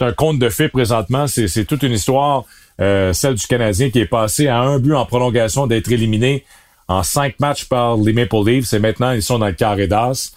un 0.00 0.12
conte 0.12 0.38
de 0.40 0.48
fait 0.48 0.68
présentement. 0.68 1.26
C'est 1.28 1.64
toute 1.64 1.82
une 1.84 1.92
histoire, 1.92 2.44
euh, 2.80 3.12
celle 3.12 3.34
du 3.34 3.46
Canadien 3.46 3.90
qui 3.90 4.00
est 4.00 4.06
passé 4.06 4.48
à 4.48 4.60
un 4.60 4.78
but 4.78 4.94
en 4.94 5.06
prolongation 5.06 5.66
d'être 5.66 5.92
éliminé 5.92 6.44
en 6.88 7.02
cinq 7.02 7.38
matchs 7.38 7.66
par 7.66 7.96
les 7.96 8.12
Maple 8.12 8.44
Leafs 8.46 8.72
et 8.72 8.78
maintenant 8.78 9.12
ils 9.12 9.22
sont 9.22 9.38
dans 9.38 9.46
le 9.46 9.52
carré 9.52 9.86
d'as. 9.86 10.32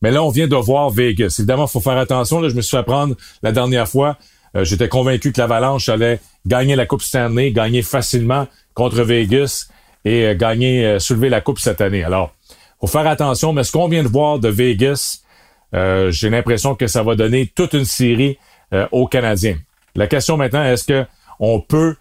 Mais 0.00 0.10
là, 0.10 0.24
on 0.24 0.30
vient 0.30 0.48
de 0.48 0.56
voir 0.56 0.90
Vegas. 0.90 1.36
Évidemment, 1.38 1.66
il 1.66 1.70
faut 1.70 1.80
faire 1.80 1.96
attention. 1.98 2.40
Là, 2.40 2.48
je 2.48 2.54
me 2.54 2.60
suis 2.60 2.76
fait 2.76 2.82
prendre 2.82 3.14
la 3.42 3.52
dernière 3.52 3.86
fois. 3.86 4.18
Euh, 4.54 4.64
j'étais 4.64 4.88
convaincu 4.88 5.32
que 5.32 5.40
l'Avalanche 5.40 5.88
allait 5.88 6.20
gagner 6.46 6.76
la 6.76 6.86
Coupe 6.86 7.02
Stanley, 7.02 7.52
gagner 7.52 7.82
facilement 7.82 8.46
contre 8.74 9.02
Vegas 9.02 9.68
et 10.04 10.26
euh, 10.26 10.34
gagner, 10.34 10.84
euh, 10.84 10.98
soulever 10.98 11.28
la 11.28 11.40
Coupe 11.40 11.58
cette 11.58 11.80
année. 11.80 12.04
Alors, 12.04 12.34
faut 12.80 12.86
faire 12.86 13.06
attention, 13.06 13.52
mais 13.52 13.64
ce 13.64 13.72
qu'on 13.72 13.88
vient 13.88 14.02
de 14.02 14.08
voir 14.08 14.38
de 14.38 14.48
Vegas, 14.48 15.20
j'ai 15.72 16.28
l'impression 16.28 16.74
que 16.74 16.86
ça 16.88 17.02
va 17.02 17.14
donner 17.14 17.46
toute 17.46 17.74
une 17.74 17.84
série 17.84 18.38
aux 18.90 19.06
Canadiens. 19.06 19.56
La 19.94 20.08
question 20.08 20.36
maintenant, 20.36 20.64
est-ce 20.64 20.84
que 20.84 21.06
on 21.38 21.60
peut 21.60 21.94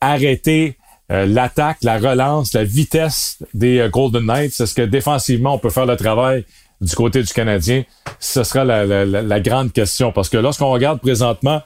arrêter 0.00 0.78
l'attaque, 1.10 1.76
la 1.82 1.98
relance, 1.98 2.54
la 2.54 2.64
vitesse 2.64 3.36
des 3.52 3.86
Golden 3.92 4.24
Knights? 4.24 4.58
Est-ce 4.58 4.74
que 4.74 4.80
défensivement, 4.80 5.54
on 5.54 5.58
peut 5.58 5.68
faire 5.68 5.84
le 5.84 5.96
travail 5.96 6.46
du 6.80 6.94
côté 6.96 7.22
du 7.22 7.32
Canadien? 7.32 7.84
Ce 8.18 8.42
sera 8.42 8.64
la, 8.64 9.04
la 9.04 9.40
grande 9.40 9.70
question. 9.70 10.12
Parce 10.12 10.30
que 10.30 10.38
lorsqu'on 10.38 10.70
regarde 10.70 10.98
présentement 10.98 11.60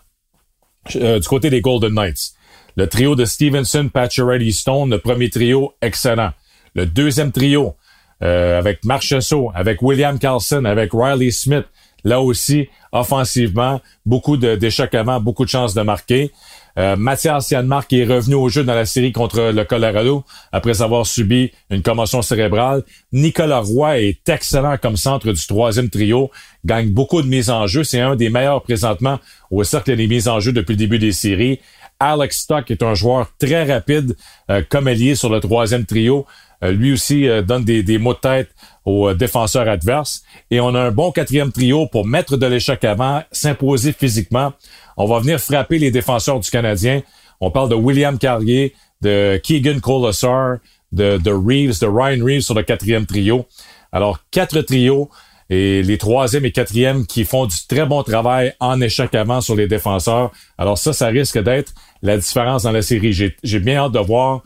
euh, 0.96 1.18
du 1.18 1.28
côté 1.28 1.50
des 1.50 1.60
Golden 1.60 1.94
Knights. 1.94 2.32
Le 2.76 2.86
trio 2.88 3.14
de 3.14 3.24
Stevenson, 3.24 3.88
Pacioretty, 3.92 4.52
Stone, 4.52 4.90
le 4.90 4.98
premier 4.98 5.28
trio, 5.28 5.74
excellent. 5.82 6.30
Le 6.74 6.86
deuxième 6.86 7.32
trio, 7.32 7.74
euh, 8.22 8.58
avec 8.58 8.84
Marchessault, 8.84 9.50
avec 9.54 9.82
William 9.82 10.18
Carlson, 10.18 10.64
avec 10.64 10.90
Riley 10.92 11.30
Smith, 11.30 11.64
là 12.04 12.20
aussi, 12.20 12.68
offensivement, 12.92 13.80
beaucoup 14.06 14.36
d'échecs 14.36 14.94
avant, 14.94 15.20
beaucoup 15.20 15.44
de 15.44 15.50
chances 15.50 15.74
de 15.74 15.82
marquer. 15.82 16.32
Euh, 16.78 16.96
Mathias 16.96 17.50
Yanmark 17.50 17.92
est 17.92 18.04
revenu 18.04 18.34
au 18.34 18.48
jeu 18.48 18.64
dans 18.64 18.74
la 18.74 18.86
série 18.86 19.12
contre 19.12 19.50
le 19.52 19.64
Colorado 19.64 20.24
après 20.52 20.82
avoir 20.82 21.06
subi 21.06 21.52
une 21.70 21.82
commotion 21.82 22.22
cérébrale. 22.22 22.82
Nicolas 23.12 23.60
Roy 23.60 24.00
est 24.00 24.28
excellent 24.28 24.76
comme 24.80 24.96
centre 24.96 25.32
du 25.32 25.46
troisième 25.46 25.90
trio, 25.90 26.30
gagne 26.64 26.90
beaucoup 26.90 27.22
de 27.22 27.26
mises 27.28 27.50
en 27.50 27.66
jeu. 27.66 27.84
C'est 27.84 28.00
un 28.00 28.16
des 28.16 28.30
meilleurs 28.30 28.62
présentement 28.62 29.18
au 29.50 29.64
cercle 29.64 29.96
des 29.96 30.06
mises 30.06 30.28
en 30.28 30.40
jeu 30.40 30.52
depuis 30.52 30.72
le 30.72 30.78
début 30.78 30.98
des 30.98 31.12
séries. 31.12 31.60
Alex 31.98 32.38
Stock 32.38 32.70
est 32.70 32.82
un 32.82 32.94
joueur 32.94 33.30
très 33.38 33.70
rapide 33.70 34.16
euh, 34.50 34.62
comme 34.68 34.86
allié 34.86 35.14
sur 35.14 35.28
le 35.28 35.40
troisième 35.40 35.84
trio. 35.84 36.26
Euh, 36.62 36.72
lui 36.72 36.92
aussi 36.92 37.28
euh, 37.28 37.42
donne 37.42 37.64
des, 37.64 37.82
des, 37.82 37.98
mots 37.98 38.14
de 38.14 38.18
tête 38.18 38.50
aux 38.84 39.14
défenseurs 39.14 39.68
adverses. 39.68 40.22
Et 40.50 40.60
on 40.60 40.74
a 40.74 40.80
un 40.80 40.90
bon 40.90 41.10
quatrième 41.10 41.52
trio 41.52 41.86
pour 41.86 42.06
mettre 42.06 42.36
de 42.36 42.46
l'échec 42.46 42.84
avant, 42.84 43.22
s'imposer 43.32 43.92
physiquement. 43.92 44.52
On 44.96 45.06
va 45.06 45.20
venir 45.20 45.40
frapper 45.40 45.78
les 45.78 45.90
défenseurs 45.90 46.40
du 46.40 46.50
Canadien. 46.50 47.02
On 47.40 47.50
parle 47.50 47.70
de 47.70 47.74
William 47.74 48.18
Carrier, 48.18 48.74
de 49.00 49.40
Keegan 49.42 49.80
Colasar, 49.80 50.58
de, 50.92 51.18
de 51.18 51.30
Reeves, 51.30 51.80
de 51.80 51.86
Ryan 51.86 52.24
Reeves 52.24 52.42
sur 52.42 52.54
le 52.54 52.62
quatrième 52.62 53.06
trio. 53.06 53.46
Alors, 53.92 54.18
quatre 54.30 54.60
trios 54.60 55.08
et 55.48 55.82
les 55.82 55.98
troisième 55.98 56.44
et 56.44 56.52
quatrième 56.52 57.06
qui 57.06 57.24
font 57.24 57.46
du 57.46 57.56
très 57.68 57.84
bon 57.84 58.02
travail 58.04 58.54
en 58.60 58.80
échec 58.80 59.14
avant 59.14 59.40
sur 59.40 59.56
les 59.56 59.66
défenseurs. 59.66 60.30
Alors 60.56 60.78
ça, 60.78 60.92
ça 60.92 61.08
risque 61.08 61.42
d'être 61.42 61.72
la 62.02 62.16
différence 62.16 62.62
dans 62.62 62.72
la 62.72 62.82
série. 62.82 63.12
J'ai 63.12 63.58
bien 63.58 63.78
hâte 63.78 63.92
de 63.92 63.98
voir 63.98 64.42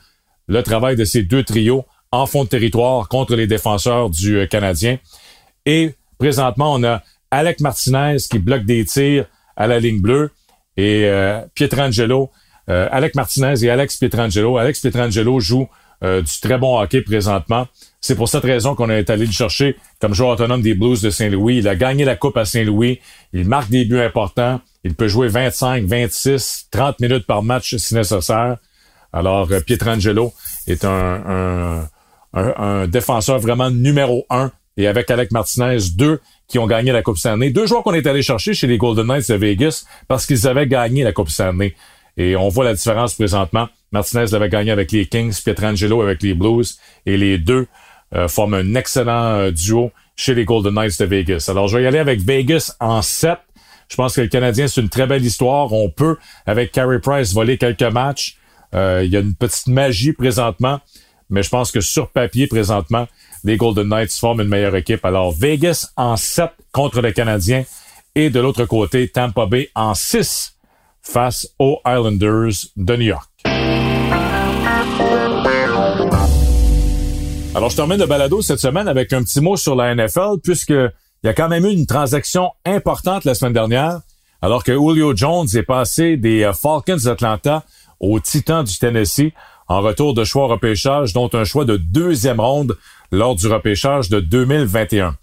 le 0.47 0.63
travail 0.63 0.97
de 0.97 1.05
ces 1.05 1.23
deux 1.23 1.43
trios 1.43 1.85
en 2.15 2.27
fond 2.27 2.45
de 2.45 2.49
territoire 2.49 3.09
contre 3.09 3.35
les 3.35 3.47
défenseurs 3.47 4.09
du 4.09 4.39
euh, 4.39 4.47
Canadien. 4.47 4.99
Et 5.67 5.95
présentement, 6.19 6.75
on 6.75 6.85
a 6.85 7.03
Alec 7.31 7.61
Martinez 7.61 8.17
qui 8.31 8.39
bloque 8.39 8.65
des 8.65 8.85
tirs 8.85 9.27
à 9.57 9.67
la 9.67 9.81
ligne 9.81 10.01
bleue 10.01 10.31
et 10.77 11.07
euh, 11.07 11.41
Pietrangelo, 11.55 12.31
euh, 12.71 12.89
Alec 12.91 13.15
Martinez 13.15 13.65
et 13.65 13.71
Alex 13.71 13.97
Pietrangelo. 13.97 14.57
Alex 14.59 14.81
Pietrangelo 14.81 15.41
joue 15.41 15.69
du 16.03 16.41
très 16.43 16.59
bon 16.59 16.79
hockey 16.79 17.01
présentement. 17.01 17.67
C'est 17.99 18.15
pour 18.15 18.29
cette 18.29 18.43
raison 18.43 18.75
qu'on 18.75 18.91
est 18.91 19.09
allé 19.09 19.25
le 19.25 19.33
chercher 19.33 19.75
comme 20.03 20.13
joueur 20.13 20.33
autonome 20.33 20.61
des 20.61 20.75
Blues 20.75 21.01
de 21.01 21.09
Saint-Louis. 21.09 21.57
Il 21.59 21.69
a 21.69 21.77
gagné 21.77 22.05
la 22.05 22.15
Coupe 22.15 22.37
à 22.37 22.45
Saint-Louis. 22.45 23.01
Il 23.33 23.49
marque 23.49 23.71
des 23.71 23.87
buts 23.87 24.01
importants. 24.01 24.61
Il 24.83 24.95
peut 24.95 25.09
jouer 25.09 25.29
25, 25.29 25.87
26, 25.87 26.67
30 26.71 27.01
minutes 27.01 27.27
par 27.27 27.43
match 27.43 27.77
si 27.77 27.95
nécessaire. 27.95 28.59
Alors, 29.15 29.49
Pietrangelo 29.65 30.35
est 30.67 30.85
un, 30.85 31.23
un, 31.27 31.89
défenseur 32.89 33.39
vraiment 33.39 33.71
numéro 33.71 34.27
un. 34.31 34.51
Et 34.77 34.89
avec 34.89 35.11
Alec 35.11 35.31
Martinez, 35.31 35.79
deux 35.97 36.21
qui 36.49 36.59
ont 36.59 36.67
gagné 36.67 36.93
la 36.93 37.03
Coupe 37.03 37.19
Stanley. 37.19 37.51
Deux 37.51 37.67
joueurs 37.67 37.83
qu'on 37.83 37.95
est 37.95 38.07
allé 38.07 38.23
chercher 38.23 38.55
chez 38.55 38.67
les 38.67 38.77
Golden 38.77 39.07
Knights 39.07 39.31
de 39.31 39.37
Vegas 39.37 39.85
parce 40.09 40.27
qu'ils 40.27 40.47
avaient 40.47 40.67
gagné 40.67 41.05
la 41.05 41.13
Coupe 41.13 41.31
Stanley. 41.31 41.75
Et 42.17 42.37
on 42.37 42.49
voit 42.49 42.65
la 42.65 42.75
différence 42.75 43.15
présentement. 43.15 43.69
Martinez 43.93 44.27
l'avait 44.33 44.49
gagné 44.49 44.71
avec 44.71 44.93
les 44.93 45.07
Kings, 45.07 45.35
Pietrangelo 45.43 46.03
avec 46.03 46.23
les 46.23 46.35
Blues. 46.35 46.79
Et 47.07 47.17
les 47.17 47.39
deux 47.39 47.67
euh, 48.15 48.29
forment 48.29 48.55
un 48.55 48.75
excellent 48.75 49.39
euh, 49.39 49.51
duo 49.51 49.91
chez 50.17 50.35
les 50.35 50.45
Golden 50.45 50.75
Knights 50.75 51.01
de 51.01 51.07
Vegas. 51.07 51.47
Alors, 51.49 51.69
je 51.69 51.77
vais 51.77 51.85
y 51.85 51.87
aller 51.87 51.99
avec 51.99 52.21
Vegas 52.21 52.77
en 52.79 53.03
7. 53.03 53.39
Je 53.89 53.97
pense 53.97 54.15
que 54.15 54.21
le 54.21 54.29
Canadien, 54.29 54.69
c'est 54.69 54.81
une 54.81 54.89
très 54.89 55.07
belle 55.07 55.25
histoire. 55.25 55.73
On 55.73 55.91
peut, 55.91 56.17
avec 56.47 56.73
Carey 56.73 57.01
Price, 57.01 57.33
voler 57.33 57.59
quelques 57.59 57.83
matchs. 57.83 58.37
Euh, 58.75 59.03
il 59.05 59.11
y 59.11 59.17
a 59.17 59.21
une 59.21 59.35
petite 59.35 59.69
magie 59.69 60.13
présentement, 60.13 60.81
mais 61.31 61.43
je 61.43 61.49
pense 61.49 61.73
que 61.73 61.81
sur 61.81 62.11
papier, 62.11 62.47
présentement, 62.47 63.07
les 63.45 63.57
Golden 63.57 63.89
Knights 63.89 64.13
forment 64.13 64.43
une 64.43 64.49
meilleure 64.49 64.77
équipe. 64.77 65.05
Alors, 65.05 65.33
Vegas 65.33 65.93
en 65.97 66.17
7 66.17 66.51
contre 66.73 67.01
le 67.01 67.13
Canadien 67.13 67.65
et 68.15 68.31
de 68.31 68.41
l'autre 68.41 68.65
côté, 68.65 69.09
Tampa 69.09 69.47
Bay 69.47 69.71
en 69.75 69.95
6 69.95 70.55
face 71.03 71.49
aux 71.59 71.81
Islanders 71.87 72.71
de 72.77 72.97
New 72.97 73.03
York. 73.03 73.31
Alors, 77.55 77.71
je 77.71 77.77
termine 77.77 77.99
le 77.99 78.07
balado 78.07 78.43
cette 78.43 78.59
semaine 78.59 78.89
avec 78.89 79.13
un 79.13 79.23
petit 79.23 79.41
mot 79.41 79.57
sur 79.57 79.77
la 79.77 79.95
NFL, 79.95 80.41
puisque 80.43 80.71
il 80.71 81.27
y 81.27 81.29
a 81.29 81.35
quand 81.35 81.49
même 81.49 81.65
eu 81.65 81.71
une 81.71 81.87
transaction 81.87 82.51
importante 82.65 83.25
la 83.25 83.35
semaine 83.35 83.53
dernière, 83.53 84.01
alors 84.43 84.65
que 84.65 84.73
Julio 84.73 85.15
Jones 85.17 85.47
est 85.55 85.63
passé 85.63 86.17
des 86.17 86.43
euh, 86.43 86.53
Falcons 86.53 86.99
d'Atlanta 87.03 87.63
aux 88.01 88.21
Titans 88.21 88.65
du 88.65 88.79
Tennessee 88.79 89.33
en 89.69 89.81
retour 89.81 90.15
de 90.15 90.25
choix 90.25 90.47
repêchage, 90.47 91.13
dont 91.13 91.31
un 91.33 91.45
choix 91.45 91.65
de 91.65 91.77
deuxième 91.77 92.41
ronde 92.41 92.77
lors 93.11 93.35
du 93.35 93.47
repêchage 93.47 94.09
de 94.09 94.21
2021. 94.21 95.17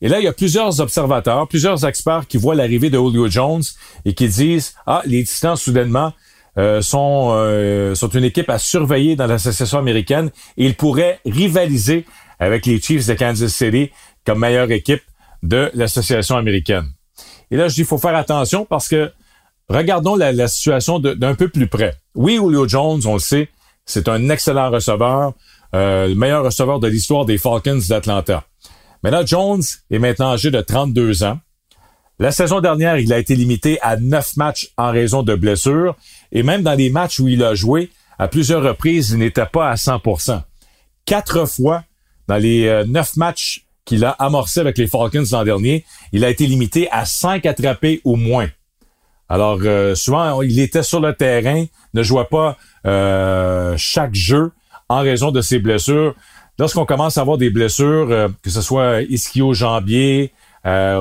Et 0.00 0.08
là, 0.08 0.20
il 0.20 0.24
y 0.24 0.28
a 0.28 0.32
plusieurs 0.32 0.80
observateurs, 0.80 1.48
plusieurs 1.48 1.84
experts 1.84 2.26
qui 2.28 2.36
voient 2.36 2.54
l'arrivée 2.54 2.90
de 2.90 2.98
Julio 2.98 3.28
Jones 3.28 3.62
et 4.04 4.14
qui 4.14 4.28
disent, 4.28 4.74
ah, 4.86 5.02
les 5.06 5.24
Titans, 5.24 5.56
soudainement, 5.56 6.12
euh, 6.56 6.82
sont, 6.82 7.30
euh, 7.32 7.94
sont 7.94 8.08
une 8.08 8.24
équipe 8.24 8.50
à 8.50 8.58
surveiller 8.58 9.16
dans 9.16 9.26
l'association 9.26 9.78
américaine 9.78 10.30
et 10.56 10.66
ils 10.66 10.74
pourraient 10.74 11.20
rivaliser 11.24 12.04
avec 12.38 12.66
les 12.66 12.80
Chiefs 12.80 13.06
de 13.06 13.14
Kansas 13.14 13.52
City 13.52 13.90
comme 14.24 14.40
meilleure 14.40 14.70
équipe 14.70 15.02
de 15.42 15.70
l'association 15.74 16.36
américaine. 16.36 16.86
Et 17.50 17.56
là, 17.56 17.68
je 17.68 17.74
dis, 17.74 17.80
il 17.80 17.86
faut 17.86 17.98
faire 17.98 18.16
attention 18.16 18.64
parce 18.64 18.88
que 18.88 19.12
regardons 19.68 20.16
la, 20.16 20.48
situation 20.48 20.98
d'un 20.98 21.34
peu 21.34 21.48
plus 21.48 21.66
près. 21.66 21.94
Oui, 22.14 22.34
Julio 22.34 22.68
Jones, 22.68 23.00
on 23.04 23.14
le 23.14 23.20
sait, 23.20 23.48
c'est 23.88 24.08
un 24.08 24.28
excellent 24.28 24.70
receveur, 24.70 25.32
euh, 25.74 26.08
le 26.08 26.14
meilleur 26.14 26.44
receveur 26.44 26.78
de 26.78 26.88
l'histoire 26.88 27.24
des 27.24 27.38
Falcons 27.38 27.80
d'Atlanta. 27.88 28.44
Mais 29.02 29.10
là, 29.10 29.24
Jones 29.24 29.62
est 29.90 29.98
maintenant 29.98 30.32
âgé 30.32 30.50
de 30.50 30.60
32 30.60 31.24
ans. 31.24 31.38
La 32.18 32.30
saison 32.30 32.60
dernière, 32.60 32.98
il 32.98 33.12
a 33.12 33.18
été 33.18 33.34
limité 33.34 33.80
à 33.80 33.96
neuf 33.96 34.36
matchs 34.36 34.70
en 34.76 34.90
raison 34.90 35.22
de 35.22 35.34
blessures. 35.34 35.96
Et 36.32 36.42
même 36.42 36.62
dans 36.62 36.74
les 36.74 36.90
matchs 36.90 37.18
où 37.20 37.28
il 37.28 37.42
a 37.42 37.54
joué, 37.54 37.90
à 38.18 38.28
plusieurs 38.28 38.62
reprises, 38.62 39.10
il 39.10 39.18
n'était 39.18 39.46
pas 39.46 39.70
à 39.70 39.76
100%. 39.76 40.42
Quatre 41.06 41.46
fois, 41.46 41.84
dans 42.26 42.36
les 42.36 42.66
euh, 42.66 42.84
neuf 42.84 43.16
matchs 43.16 43.64
qu'il 43.84 44.04
a 44.04 44.10
amorcés 44.10 44.60
avec 44.60 44.76
les 44.76 44.86
Falcons 44.86 45.24
l'an 45.32 45.44
dernier, 45.44 45.84
il 46.12 46.24
a 46.24 46.30
été 46.30 46.46
limité 46.46 46.90
à 46.90 47.06
cinq 47.06 47.46
attrapés 47.46 48.02
ou 48.04 48.16
moins. 48.16 48.48
Alors, 49.28 49.58
euh, 49.62 49.94
souvent, 49.94 50.42
il 50.42 50.58
était 50.58 50.82
sur 50.82 51.00
le 51.00 51.14
terrain, 51.14 51.64
ne 51.94 52.02
jouait 52.02 52.26
pas 52.30 52.56
euh, 52.86 53.74
chaque 53.76 54.14
jeu 54.14 54.52
en 54.88 55.00
raison 55.00 55.30
de 55.30 55.40
ses 55.40 55.58
blessures. 55.58 56.14
Lorsqu'on 56.58 56.86
commence 56.86 57.18
à 57.18 57.20
avoir 57.20 57.38
des 57.38 57.50
blessures, 57.50 58.30
que 58.42 58.50
ce 58.50 58.62
soit 58.62 59.02
ischio-jambier, 59.02 60.32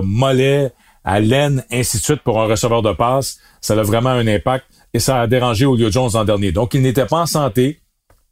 mollet, 0.04 0.72
à 1.04 1.16
ainsi 1.16 1.98
de 1.98 2.04
suite 2.04 2.22
pour 2.22 2.42
un 2.42 2.48
receveur 2.48 2.82
de 2.82 2.92
passe, 2.92 3.40
ça 3.62 3.74
a 3.74 3.82
vraiment 3.82 4.10
un 4.10 4.28
impact 4.28 4.66
et 4.94 5.00
ça 5.00 5.22
a 5.22 5.28
dérangé 5.28 5.66
Julio 5.66 5.90
Jones 5.90 6.10
l'an 6.14 6.26
dernier. 6.26 6.52
Donc, 6.52 6.74
il 6.74 6.82
n'était 6.82 7.06
pas 7.06 7.22
en 7.22 7.26
santé. 7.26 7.80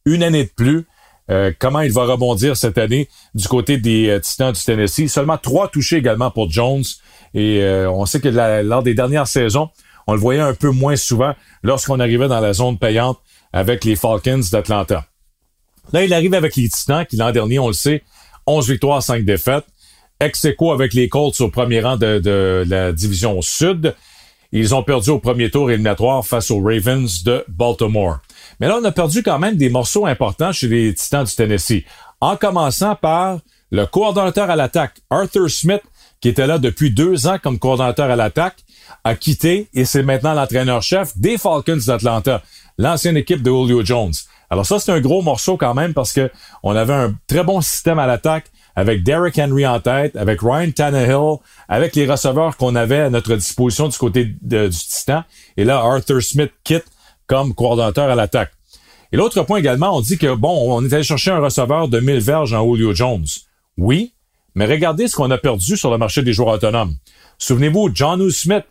Une 0.05 0.23
année 0.23 0.43
de 0.43 0.49
plus. 0.49 0.85
Euh, 1.31 1.51
comment 1.57 1.79
il 1.79 1.91
va 1.91 2.03
rebondir 2.03 2.55
cette 2.55 2.77
année 2.77 3.09
du 3.33 3.47
côté 3.47 3.77
des 3.77 4.09
euh, 4.09 4.19
Titans 4.19 4.51
du 4.51 4.61
Tennessee? 4.61 5.07
Seulement 5.07 5.37
trois 5.37 5.69
touchés 5.69 5.97
également 5.97 6.29
pour 6.29 6.51
Jones. 6.51 6.83
Et 7.33 7.63
euh, 7.63 7.89
on 7.89 8.05
sait 8.05 8.19
que 8.19 8.27
lors 8.29 8.83
des 8.83 8.93
dernières 8.93 9.27
saisons, 9.27 9.69
on 10.07 10.13
le 10.13 10.19
voyait 10.19 10.41
un 10.41 10.53
peu 10.53 10.69
moins 10.69 10.95
souvent 10.95 11.33
lorsqu'on 11.63 11.99
arrivait 11.99 12.27
dans 12.27 12.39
la 12.39 12.53
zone 12.53 12.77
payante 12.77 13.19
avec 13.53 13.85
les 13.85 13.95
Falcons 13.95 14.41
d'Atlanta. 14.51 15.05
Là, 15.93 16.03
il 16.03 16.13
arrive 16.13 16.33
avec 16.33 16.55
les 16.55 16.69
Titans, 16.69 17.05
qui 17.05 17.15
l'an 17.15 17.31
dernier, 17.31 17.59
on 17.59 17.67
le 17.67 17.73
sait, 17.73 18.03
11 18.47 18.69
victoires, 18.69 19.01
5 19.01 19.23
défaites 19.23 19.65
ex 20.19 20.47
avec 20.73 20.93
les 20.93 21.09
Colts 21.09 21.39
au 21.41 21.49
premier 21.49 21.81
rang 21.81 21.97
de, 21.97 22.63
la 22.67 22.91
division 22.91 23.41
sud. 23.41 23.95
Ils 24.51 24.73
ont 24.73 24.83
perdu 24.83 25.09
au 25.09 25.19
premier 25.19 25.49
tour 25.49 25.69
éliminatoire 25.69 26.25
face 26.25 26.51
aux 26.51 26.61
Ravens 26.61 27.23
de 27.23 27.43
Baltimore. 27.49 28.19
Mais 28.59 28.67
là, 28.67 28.77
on 28.81 28.85
a 28.85 28.91
perdu 28.91 29.21
quand 29.21 29.39
même 29.39 29.57
des 29.57 29.69
morceaux 29.69 30.05
importants 30.05 30.53
chez 30.53 30.67
les 30.67 30.93
Titans 30.93 31.25
du 31.25 31.35
Tennessee. 31.35 31.83
En 32.21 32.37
commençant 32.37 32.95
par 32.95 33.39
le 33.71 33.85
coordonnateur 33.85 34.49
à 34.49 34.55
l'attaque, 34.55 35.01
Arthur 35.09 35.49
Smith, 35.49 35.81
qui 36.21 36.29
était 36.29 36.47
là 36.47 36.57
depuis 36.57 36.91
deux 36.91 37.27
ans 37.27 37.37
comme 37.41 37.59
coordonnateur 37.59 38.09
à 38.09 38.15
l'attaque, 38.15 38.57
a 39.03 39.15
quitté 39.15 39.67
et 39.73 39.85
c'est 39.85 40.03
maintenant 40.03 40.33
l'entraîneur-chef 40.33 41.17
des 41.17 41.37
Falcons 41.37 41.79
d'Atlanta, 41.85 42.41
l'ancienne 42.77 43.17
équipe 43.17 43.41
de 43.41 43.51
Julio 43.51 43.83
Jones. 43.83 44.13
Alors 44.49 44.65
ça, 44.65 44.79
c'est 44.79 44.91
un 44.91 45.01
gros 45.01 45.21
morceau 45.21 45.57
quand 45.57 45.73
même 45.73 45.93
parce 45.93 46.13
que 46.13 46.29
on 46.63 46.75
avait 46.75 46.93
un 46.93 47.15
très 47.27 47.43
bon 47.43 47.61
système 47.61 47.99
à 47.99 48.07
l'attaque 48.07 48.45
avec 48.75 49.03
Derrick 49.03 49.37
Henry 49.39 49.65
en 49.65 49.79
tête, 49.79 50.15
avec 50.15 50.41
Ryan 50.41 50.71
Tannehill, 50.71 51.37
avec 51.69 51.95
les 51.95 52.05
receveurs 52.05 52.57
qu'on 52.57 52.75
avait 52.75 52.99
à 52.99 53.09
notre 53.09 53.35
disposition 53.35 53.87
du 53.87 53.97
côté 53.97 54.25
du 54.41 54.69
Titan. 54.69 55.23
Et 55.55 55.63
là, 55.63 55.77
Arthur 55.77 56.21
Smith 56.21 56.51
quitte 56.63 56.85
comme 57.25 57.53
coordonnateur 57.53 58.09
à 58.09 58.15
l'attaque. 58.15 58.51
Et 59.11 59.17
l'autre 59.17 59.41
point 59.43 59.59
également, 59.59 59.95
on 59.95 60.01
dit 60.01 60.17
que, 60.17 60.35
bon, 60.35 60.75
on 60.75 60.83
est 60.83 60.93
allé 60.93 61.03
chercher 61.03 61.31
un 61.31 61.39
receveur 61.39 61.87
de 61.87 61.99
1000 61.99 62.19
verges 62.19 62.53
en 62.53 62.65
Julio 62.65 62.93
Jones. 62.93 63.25
Oui, 63.77 64.13
mais 64.55 64.65
regardez 64.65 65.07
ce 65.07 65.15
qu'on 65.15 65.31
a 65.31 65.37
perdu 65.37 65.77
sur 65.77 65.91
le 65.91 65.97
marché 65.97 66.21
des 66.21 66.33
joueurs 66.33 66.55
autonomes. 66.55 66.95
Souvenez-vous, 67.37 67.91
John 67.93 68.21
U. 68.21 68.31
Smith, 68.31 68.63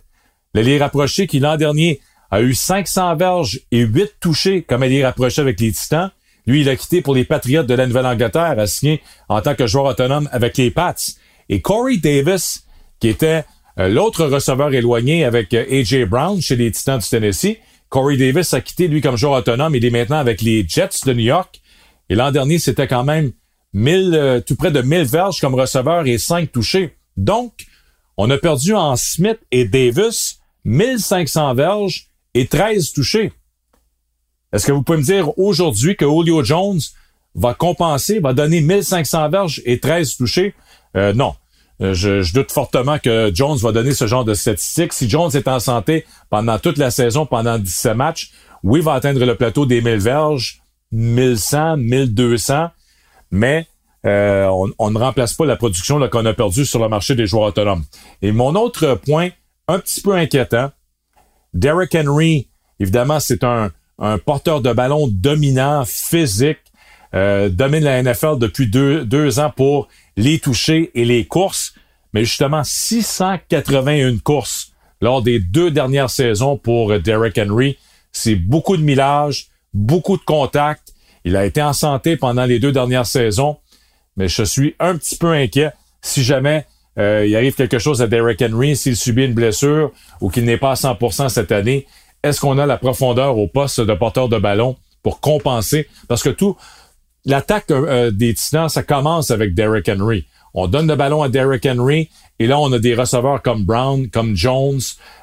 l'allié 0.54 0.78
rapproché 0.78 1.26
qui 1.26 1.40
l'an 1.40 1.56
dernier 1.56 2.00
a 2.30 2.40
eu 2.40 2.54
500 2.54 3.16
verges 3.16 3.60
et 3.70 3.80
8 3.80 4.14
touchés 4.20 4.62
comme 4.62 4.82
allié 4.82 5.04
rapproché 5.04 5.40
avec 5.40 5.60
les 5.60 5.72
Titans. 5.72 6.10
Lui, 6.46 6.62
il 6.62 6.68
a 6.68 6.76
quitté 6.76 7.00
pour 7.00 7.14
les 7.14 7.24
Patriotes 7.24 7.66
de 7.66 7.74
la 7.74 7.86
Nouvelle-Angleterre, 7.86 8.58
a 8.58 8.66
signé 8.66 9.02
en 9.28 9.40
tant 9.40 9.54
que 9.54 9.66
joueur 9.66 9.86
autonome 9.86 10.28
avec 10.32 10.56
les 10.56 10.70
Pats. 10.70 10.94
Et 11.48 11.60
Corey 11.60 11.96
Davis, 11.96 12.64
qui 13.00 13.08
était 13.08 13.44
euh, 13.78 13.88
l'autre 13.88 14.26
receveur 14.26 14.72
éloigné 14.72 15.24
avec 15.24 15.54
euh, 15.54 15.64
A.J. 15.70 16.04
Brown 16.04 16.40
chez 16.40 16.56
les 16.56 16.70
Titans 16.70 16.98
du 16.98 17.08
Tennessee, 17.08 17.58
Corey 17.88 18.16
Davis 18.16 18.52
a 18.54 18.60
quitté 18.60 18.88
lui 18.88 19.00
comme 19.00 19.16
joueur 19.16 19.34
autonome. 19.34 19.74
Il 19.74 19.84
est 19.84 19.90
maintenant 19.90 20.18
avec 20.18 20.42
les 20.42 20.66
Jets 20.66 21.06
de 21.06 21.12
New 21.12 21.24
York. 21.24 21.60
Et 22.08 22.14
l'an 22.14 22.30
dernier, 22.30 22.58
c'était 22.58 22.88
quand 22.88 23.04
même 23.04 23.32
1000, 23.72 24.14
euh, 24.14 24.40
tout 24.40 24.56
près 24.56 24.70
de 24.70 24.82
1000 24.82 25.04
verges 25.04 25.40
comme 25.40 25.54
receveur 25.54 26.06
et 26.06 26.18
5 26.18 26.50
touchés. 26.52 26.96
Donc, 27.16 27.66
on 28.16 28.30
a 28.30 28.38
perdu 28.38 28.74
en 28.74 28.96
Smith 28.96 29.38
et 29.50 29.64
Davis 29.64 30.40
1500 30.64 31.54
verges 31.54 32.08
et 32.34 32.46
13 32.46 32.92
touchés. 32.92 33.32
Est-ce 34.52 34.66
que 34.66 34.72
vous 34.72 34.82
pouvez 34.82 34.98
me 34.98 35.04
dire 35.04 35.36
aujourd'hui 35.38 35.96
que 35.96 36.04
Julio 36.04 36.44
Jones 36.44 36.80
va 37.34 37.54
compenser, 37.54 38.20
va 38.20 38.32
donner 38.32 38.60
1500 38.60 39.28
verges 39.28 39.62
et 39.64 39.80
13 39.80 40.16
touchés? 40.16 40.54
Euh, 40.96 41.12
non. 41.12 41.34
Euh, 41.80 41.92
je, 41.92 42.32
doute 42.32 42.52
fortement 42.52 42.98
que 42.98 43.32
Jones 43.34 43.58
va 43.58 43.72
donner 43.72 43.94
ce 43.94 44.06
genre 44.06 44.24
de 44.24 44.34
statistiques. 44.34 44.92
Si 44.92 45.10
Jones 45.10 45.30
est 45.34 45.48
en 45.48 45.58
santé 45.58 46.06
pendant 46.30 46.58
toute 46.58 46.78
la 46.78 46.90
saison, 46.90 47.26
pendant 47.26 47.58
17 47.58 47.96
matchs, 47.96 48.30
oui, 48.62 48.80
il 48.80 48.84
va 48.84 48.94
atteindre 48.94 49.24
le 49.24 49.34
plateau 49.34 49.66
des 49.66 49.80
1000 49.80 49.96
verges, 49.96 50.62
1100, 50.92 51.78
1200, 51.78 52.70
mais 53.32 53.66
euh, 54.06 54.46
on, 54.78 54.90
ne 54.90 54.98
remplace 54.98 55.34
pas 55.34 55.46
la 55.46 55.56
production 55.56 56.06
qu'on 56.08 56.26
a 56.26 56.34
perdue 56.34 56.64
sur 56.64 56.78
le 56.78 56.88
marché 56.88 57.14
des 57.14 57.26
joueurs 57.26 57.48
autonomes. 57.48 57.84
Et 58.22 58.32
mon 58.32 58.54
autre 58.54 59.00
point, 59.04 59.30
un 59.68 59.78
petit 59.78 60.00
peu 60.00 60.14
inquiétant, 60.14 60.70
Derrick 61.52 61.94
Henry, 61.94 62.48
évidemment, 62.80 63.20
c'est 63.20 63.44
un, 63.44 63.70
un 63.98 64.18
porteur 64.18 64.60
de 64.60 64.72
ballon 64.72 65.08
dominant, 65.08 65.84
physique, 65.84 66.58
euh, 67.14 67.48
domine 67.48 67.84
la 67.84 68.02
NFL 68.02 68.38
depuis 68.38 68.66
deux, 68.66 69.04
deux 69.04 69.38
ans 69.38 69.52
pour 69.54 69.88
les 70.16 70.38
toucher 70.38 70.90
et 70.94 71.04
les 71.04 71.24
courses, 71.24 71.74
mais 72.12 72.24
justement 72.24 72.64
681 72.64 74.18
courses 74.18 74.72
lors 75.00 75.22
des 75.22 75.38
deux 75.38 75.70
dernières 75.70 76.10
saisons 76.10 76.56
pour 76.56 76.98
Derrick 76.98 77.38
Henry. 77.38 77.78
C'est 78.10 78.34
beaucoup 78.34 78.76
de 78.76 78.82
millage, 78.82 79.48
beaucoup 79.72 80.16
de 80.16 80.22
contacts. 80.22 80.94
Il 81.24 81.36
a 81.36 81.44
été 81.44 81.62
en 81.62 81.72
santé 81.72 82.16
pendant 82.16 82.44
les 82.44 82.58
deux 82.58 82.72
dernières 82.72 83.06
saisons, 83.06 83.58
mais 84.16 84.28
je 84.28 84.42
suis 84.42 84.74
un 84.80 84.96
petit 84.96 85.16
peu 85.16 85.32
inquiet 85.32 85.72
si 86.02 86.22
jamais 86.22 86.66
euh, 86.98 87.26
il 87.26 87.34
arrive 87.36 87.54
quelque 87.54 87.78
chose 87.78 88.02
à 88.02 88.06
Derrick 88.06 88.42
Henry, 88.42 88.76
s'il 88.76 88.96
subit 88.96 89.24
une 89.24 89.34
blessure 89.34 89.90
ou 90.20 90.30
qu'il 90.30 90.44
n'est 90.44 90.58
pas 90.58 90.72
à 90.72 90.74
100% 90.74 91.28
cette 91.28 91.52
année 91.52 91.86
est-ce 92.24 92.40
qu'on 92.40 92.58
a 92.58 92.64
la 92.64 92.78
profondeur 92.78 93.36
au 93.36 93.46
poste 93.46 93.82
de 93.82 93.92
porteur 93.92 94.30
de 94.30 94.38
ballon 94.38 94.76
pour 95.02 95.20
compenser, 95.20 95.86
parce 96.08 96.22
que 96.22 96.30
tout, 96.30 96.56
l'attaque 97.26 97.70
euh, 97.70 98.10
des 98.10 98.32
Titans, 98.32 98.70
ça 98.70 98.82
commence 98.82 99.30
avec 99.30 99.54
Derrick 99.54 99.88
Henry. 99.90 100.26
On 100.54 100.66
donne 100.66 100.88
le 100.88 100.96
ballon 100.96 101.22
à 101.22 101.28
Derrick 101.28 101.66
Henry, 101.66 102.08
et 102.38 102.46
là, 102.46 102.58
on 102.58 102.72
a 102.72 102.78
des 102.78 102.94
receveurs 102.94 103.42
comme 103.42 103.64
Brown, 103.64 104.08
comme 104.08 104.34
Jones, 104.34 104.80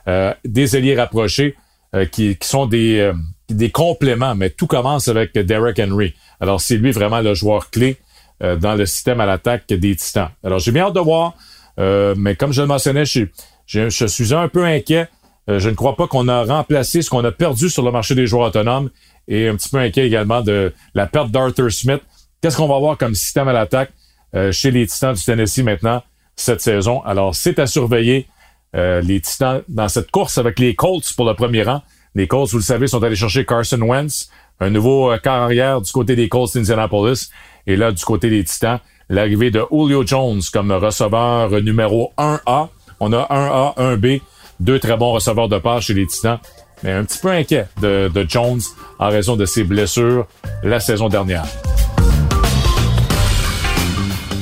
euh, 0.07 0.31
des 0.45 0.75
alliés 0.75 0.95
rapprochés, 0.95 1.55
euh, 1.95 2.05
qui, 2.05 2.37
qui, 2.37 2.47
sont 2.47 2.67
des, 2.67 3.11
des 3.49 3.71
compléments, 3.71 4.35
mais 4.35 4.51
tout 4.51 4.67
commence 4.67 5.07
avec 5.07 5.33
Derrick 5.33 5.79
Henry. 5.79 6.13
Alors, 6.39 6.61
c'est 6.61 6.77
lui 6.77 6.91
vraiment 6.91 7.21
le 7.21 7.33
joueur 7.33 7.71
clé 7.71 7.97
dans 8.39 8.73
le 8.73 8.87
système 8.87 9.21
à 9.21 9.27
l'attaque 9.27 9.67
des 9.67 9.95
Titans. 9.95 10.29
Alors, 10.43 10.57
j'ai 10.57 10.71
bien 10.71 10.85
hâte 10.85 10.95
de 10.95 10.99
voir, 10.99 11.35
mais 11.77 12.35
comme 12.35 12.53
je 12.53 12.61
le 12.61 12.67
mentionnais, 12.67 13.05
je, 13.05 13.25
je, 13.65 14.05
suis 14.05 14.33
un 14.33 14.47
peu 14.47 14.65
inquiet 14.65 15.07
euh, 15.49 15.59
je 15.59 15.69
ne 15.69 15.75
crois 15.75 15.95
pas 15.95 16.07
qu'on 16.07 16.27
a 16.27 16.43
remplacé 16.43 17.01
ce 17.01 17.09
qu'on 17.09 17.23
a 17.23 17.31
perdu 17.31 17.69
sur 17.69 17.83
le 17.83 17.91
marché 17.91 18.15
des 18.15 18.27
joueurs 18.27 18.47
autonomes 18.47 18.89
et 19.27 19.47
un 19.47 19.55
petit 19.55 19.69
peu 19.69 19.77
inquiet 19.77 20.05
également 20.05 20.41
de 20.41 20.73
la 20.93 21.07
perte 21.07 21.31
d'Arthur 21.31 21.71
Smith. 21.71 22.01
Qu'est-ce 22.41 22.57
qu'on 22.57 22.67
va 22.67 22.75
avoir 22.75 22.97
comme 22.97 23.15
système 23.15 23.47
à 23.47 23.53
l'attaque 23.53 23.91
euh, 24.35 24.51
chez 24.51 24.71
les 24.71 24.85
Titans 24.87 25.15
du 25.15 25.23
Tennessee 25.23 25.63
maintenant 25.63 26.03
cette 26.35 26.61
saison? 26.61 27.01
Alors, 27.03 27.35
c'est 27.35 27.59
à 27.59 27.65
surveiller 27.65 28.27
euh, 28.75 29.01
les 29.01 29.19
Titans 29.19 29.63
dans 29.67 29.89
cette 29.89 30.11
course 30.11 30.37
avec 30.37 30.59
les 30.59 30.75
Colts 30.75 31.13
pour 31.15 31.25
le 31.25 31.33
premier 31.33 31.63
rang. 31.63 31.81
Les 32.13 32.27
Colts, 32.27 32.51
vous 32.51 32.57
le 32.57 32.63
savez, 32.63 32.87
sont 32.87 33.01
allés 33.03 33.15
chercher 33.15 33.45
Carson 33.45 33.81
Wentz, 33.81 34.29
un 34.59 34.69
nouveau 34.69 35.11
carrière 35.23 35.81
du 35.81 35.91
côté 35.91 36.15
des 36.15 36.29
Colts 36.29 36.53
d'Indianapolis. 36.53 37.29
Et 37.67 37.75
là, 37.75 37.91
du 37.91 38.03
côté 38.03 38.29
des 38.29 38.43
Titans, 38.43 38.79
l'arrivée 39.11 39.51
de 39.51 39.61
Julio 39.69 40.07
Jones 40.07 40.41
comme 40.51 40.71
receveur 40.71 41.51
numéro 41.61 42.13
1A. 42.17 42.69
On 42.99 43.13
a 43.13 43.27
1A, 43.29 43.97
1B 43.97 44.21
deux 44.59 44.79
très 44.79 44.95
bons 44.95 45.11
receveurs 45.11 45.49
de 45.49 45.57
passe 45.57 45.85
chez 45.85 45.93
les 45.93 46.07
Titans, 46.07 46.39
mais 46.83 46.91
un 46.91 47.03
petit 47.03 47.19
peu 47.19 47.29
inquiet 47.29 47.67
de, 47.81 48.25
Jones 48.27 48.61
en 48.99 49.09
raison 49.09 49.35
de 49.35 49.45
ses 49.45 49.63
blessures 49.63 50.27
la 50.63 50.79
saison 50.79 51.09
dernière. 51.09 51.45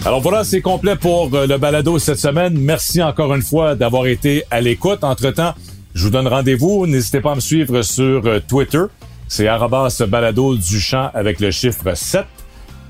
Alors 0.06 0.22
voilà, 0.22 0.44
c'est 0.44 0.62
complet 0.62 0.96
pour 0.96 1.34
euh, 1.34 1.46
le 1.46 1.58
balado 1.58 2.00
cette 2.00 2.20
semaine. 2.20 2.58
Merci 2.58 3.02
encore 3.04 3.34
une 3.34 3.42
fois 3.42 3.76
d'avoir 3.76 4.08
été 4.08 4.44
à 4.50 4.62
l'écoute. 4.62 5.04
Entre-temps, 5.04 5.54
je 5.94 6.04
vous 6.04 6.10
donne 6.10 6.28
rendez-vous. 6.28 6.88
N'hésitez 6.88 7.20
pas 7.20 7.34
à 7.34 7.36
me 7.36 7.42
suivre 7.42 7.82
sur 7.82 8.26
euh, 8.26 8.40
Twitter. 8.48 8.84
C'est 9.28 9.48
arrobas 9.48 10.02
balado 10.08 10.56
du 10.56 10.80
champ 10.80 11.12
avec 11.14 11.40
le 11.42 11.52
chiffre 11.52 11.94
7. 11.94 12.26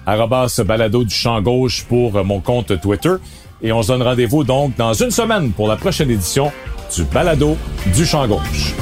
Arrobas 0.10 0.60
balado 0.66 1.04
du 1.04 1.14
champ 1.14 1.40
gauche 1.40 1.86
pour 1.88 2.16
euh, 2.16 2.24
mon 2.24 2.40
compte 2.40 2.82
Twitter. 2.82 3.14
Et 3.62 3.72
on 3.72 3.84
se 3.84 3.90
donne 3.90 4.02
rendez-vous 4.02 4.44
donc 4.44 4.76
dans 4.76 4.94
une 4.94 5.12
semaine 5.12 5.52
pour 5.52 5.68
la 5.68 5.76
prochaine 5.76 6.10
édition 6.10 6.52
du 6.96 7.04
balado 7.04 7.56
du 7.94 8.06
champ 8.06 8.28
gauche. 8.28 8.74